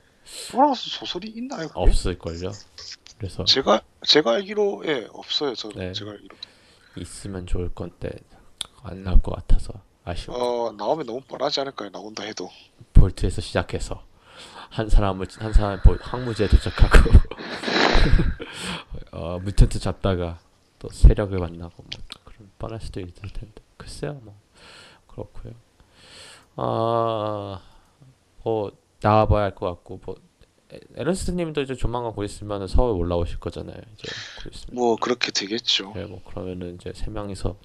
[0.51, 1.67] 돌아와서 소설이 있나요?
[1.67, 1.79] 그게?
[1.79, 2.51] 없을걸요.
[3.17, 5.53] 그래서 제가 제가 알기로 예 없어요.
[5.55, 5.93] 저 네.
[5.93, 6.35] 제가 알기로.
[6.97, 8.09] 있으면 좋을 건데
[8.83, 10.35] 안 나올 것 같아서 아쉬워.
[10.67, 11.89] 어 나오면 너무 뻔하지 않을까요?
[11.91, 12.49] 나온다 해도.
[12.93, 14.03] 볼트에서 시작해서
[14.69, 17.09] 한 사람을 한 사람 볼- 항무지에 도착하고
[19.11, 20.39] 어, 뮤턴트 잡다가
[20.79, 21.89] 또 세력을 만나고 뭐
[22.23, 24.35] 그런 뻔할 수도 있을 텐데 글쎄요 뭐
[25.07, 25.53] 그렇고요.
[26.55, 27.59] 아뭐
[29.01, 30.15] 나와봐야 할 것 같고 뭐
[30.73, 33.77] 에- 에런스트님도 이제 조만간 곧 있으면 서울 올라오실 거잖아요.
[33.93, 34.11] 이제.
[34.71, 35.93] 뭐 그렇게 되겠죠.
[35.95, 37.55] 네, 뭐 그러면은 이제 세 명이서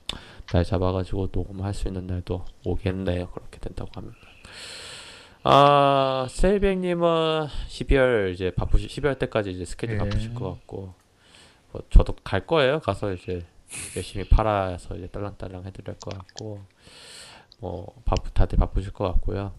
[0.53, 3.30] 날 잡아가지고 녹음할 수 있는 날도 오겠네요.
[3.30, 4.12] 그렇게 된다고 하면.
[5.43, 9.99] 아, 셀비행님은 12월 이제 바쁘시 12월 때까지 이제 스케줄 예.
[9.99, 10.93] 바쁘실 것 같고,
[11.72, 12.80] 뭐 저도 갈 거예요.
[12.80, 13.47] 가서 이제
[13.97, 16.61] 열심히 팔아서 이제 딸랑딸랑 해드릴 것 같고,
[17.61, 19.53] 뭐 바쁘 다들 바쁘실 것 같고요.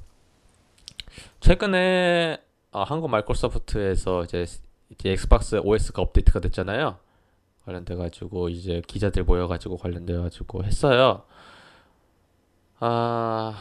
[1.40, 2.42] 최근에
[2.72, 4.46] 아, 한국 마이크로소프트에서 이제
[4.90, 6.98] 이제 엑스박스 OS가 업데이트가 됐잖아요.
[7.66, 11.24] 관련돼 가지고 이제 기자들 모여 가지고 관련돼 가지고 했어요.
[12.80, 13.56] 아,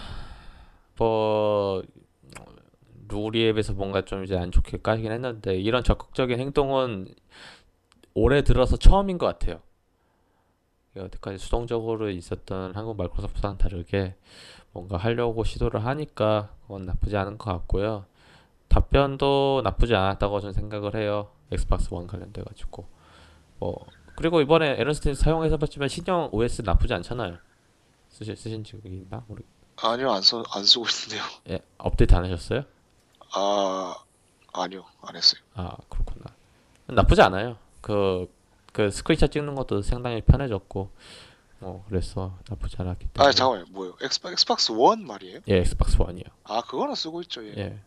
[0.96, 1.82] 뭐
[3.08, 7.08] 룰에 비해서 뭔가 좀 이제 안 좋게 까이긴 했는데 이런 적극적인 행동은
[8.14, 9.60] 올해 들어서 처음인 것 같아요.
[10.96, 14.16] 여태까지 수동적으로 있었던 한국 마이크로소프트와는 다르게
[14.72, 18.06] 뭔가 하려고 시도를 하니까 그건 나쁘지 않은 것 같고요.
[18.68, 21.30] 답변도 나쁘지 않았다고 저는 생각을 해요.
[21.50, 22.88] 엑스박스 원 관련돼 가지고
[23.58, 23.84] 뭐
[24.16, 27.38] 그리고 이번에 에른스트님 사용해서 봤지만 신형 OS 나쁘지 않잖아요.
[28.10, 29.24] 쓰시 쓰신 적이 있나?
[29.26, 29.42] 모르.
[29.76, 31.22] 아니요 안, 써, 안 쓰고 있는데요.
[31.48, 32.64] 예, 업데이트 안 하셨어요?
[33.32, 33.94] 아
[34.52, 35.40] 아니요 안 했어요.
[35.54, 36.26] 아 그렇구나.
[36.86, 37.56] 나쁘지 않아요.
[37.80, 38.28] 그,
[38.72, 40.90] 그 스크린샷 찍는 것도 상당히 편해졌고
[41.60, 43.28] 뭐 그래서 나쁘지 않았기 때문에.
[43.28, 43.94] 아 잠깐만요 뭐요?
[44.02, 45.40] 엑스박, 엑스박스 원 말이에요?
[45.48, 46.24] 예, 엑스박스 원이요.
[46.44, 47.44] 아 그거는 쓰고 있죠.
[47.44, 47.54] 예.
[47.56, 47.78] 예.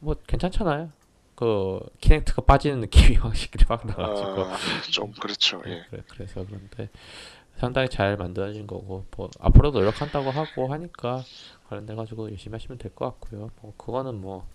[0.00, 0.90] 뭐 괜찮잖아요.
[1.34, 4.44] 그 키넥트가 빠지는 느낌이 확실히 막 나가지고.
[4.44, 4.56] 아,
[4.90, 5.62] 좀 그렇죠.
[5.66, 5.84] 예, 예.
[5.90, 6.88] 그래, 그래서 그런데
[7.58, 11.22] 상당히 잘 만들어진 거고 뭐 앞으로도 노력한다고 하고 하니까
[11.68, 13.50] 관련돼 가지고 열심히 하시면 될 것 같고요.
[13.62, 14.46] 뭐 그거는 뭐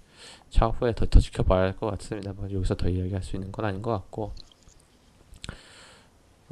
[0.52, 2.34] 차후에 더, 더 지켜봐야 할 것 같습니다.
[2.34, 4.34] 뭐 여기서 더 이야기할 수 있는 건 아닌 것 같고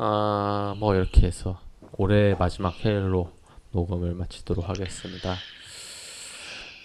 [0.02, 1.60] 아 뭐 이렇게 해서
[1.98, 3.32] 올해 마지막 헤일로
[3.72, 5.36] 녹음을 마치도록 하겠습니다.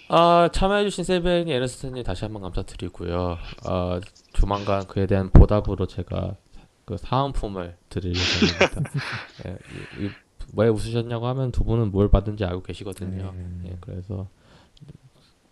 [0.09, 3.37] 아 참여해주신 세븐이 에르스트님 다시 한번 감사드리고요.
[3.65, 3.99] 아
[4.33, 6.35] 조만간 그에 대한 보답으로 제가
[6.83, 8.91] 그 사은품을 드릴 예정입니다.
[9.47, 9.57] 예,
[10.01, 10.11] 이- 이-
[10.55, 13.31] 왜 웃으셨냐고 하면 두 분은 뭘 받은지 알고 계시거든요.
[13.33, 13.63] 음.
[13.67, 14.27] 예, 그래서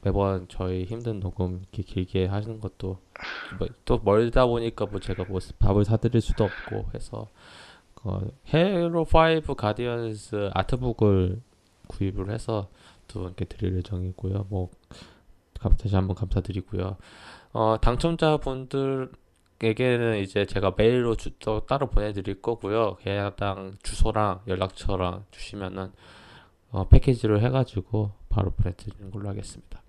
[0.03, 2.99] 매번 저희 힘든 녹음 이렇게 길게 하시는 것도
[3.59, 7.27] 뭐 또 멀다 보니까 뭐 제가 뭐 밥을 사드릴 수도 없고 해서
[7.95, 9.01] 그 헤로
[9.47, 11.41] 5 가디언스 아트북을
[11.87, 12.69] 구입을 해서
[13.07, 14.47] 두 분께 드릴 예정이고요.
[14.49, 14.69] 뭐
[15.59, 16.97] 감- 다시 한번 감사드리고요.
[17.53, 22.97] 어, 당첨자 분들에게는 이제 제가 메일로 주, 또 따로 보내드릴 거고요.
[23.05, 25.91] 해당 주소랑 연락처랑 주시면은
[26.71, 29.81] 어, 패키지로 해가지고 바로 보내드리는 걸로 하겠습니다.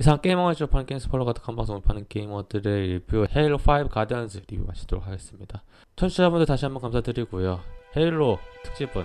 [0.00, 5.06] 이상 게이머가 접하는 게임 스포일러 같은 방송을 파는 게이머들의 리뷰 헤일로 5 가디언즈 리뷰 마치도록
[5.06, 5.62] 하겠습니다.
[5.96, 7.60] 청취자분들 다시 한번 감사드리고요.
[7.96, 9.04] 헤일로 특집은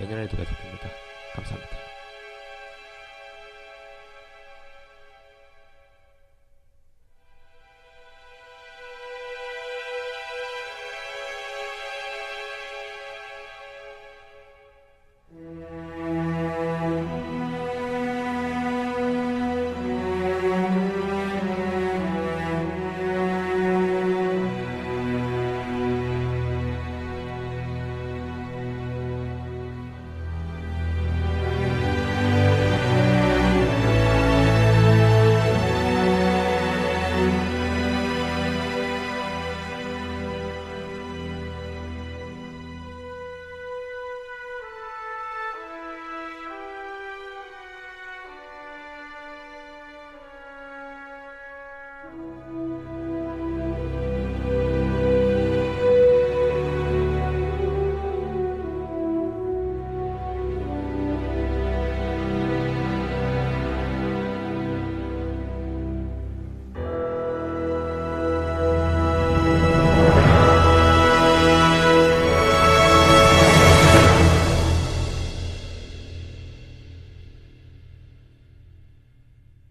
[0.00, 0.88] 내년에도 계속됩니다.
[1.34, 1.81] 감사합니다.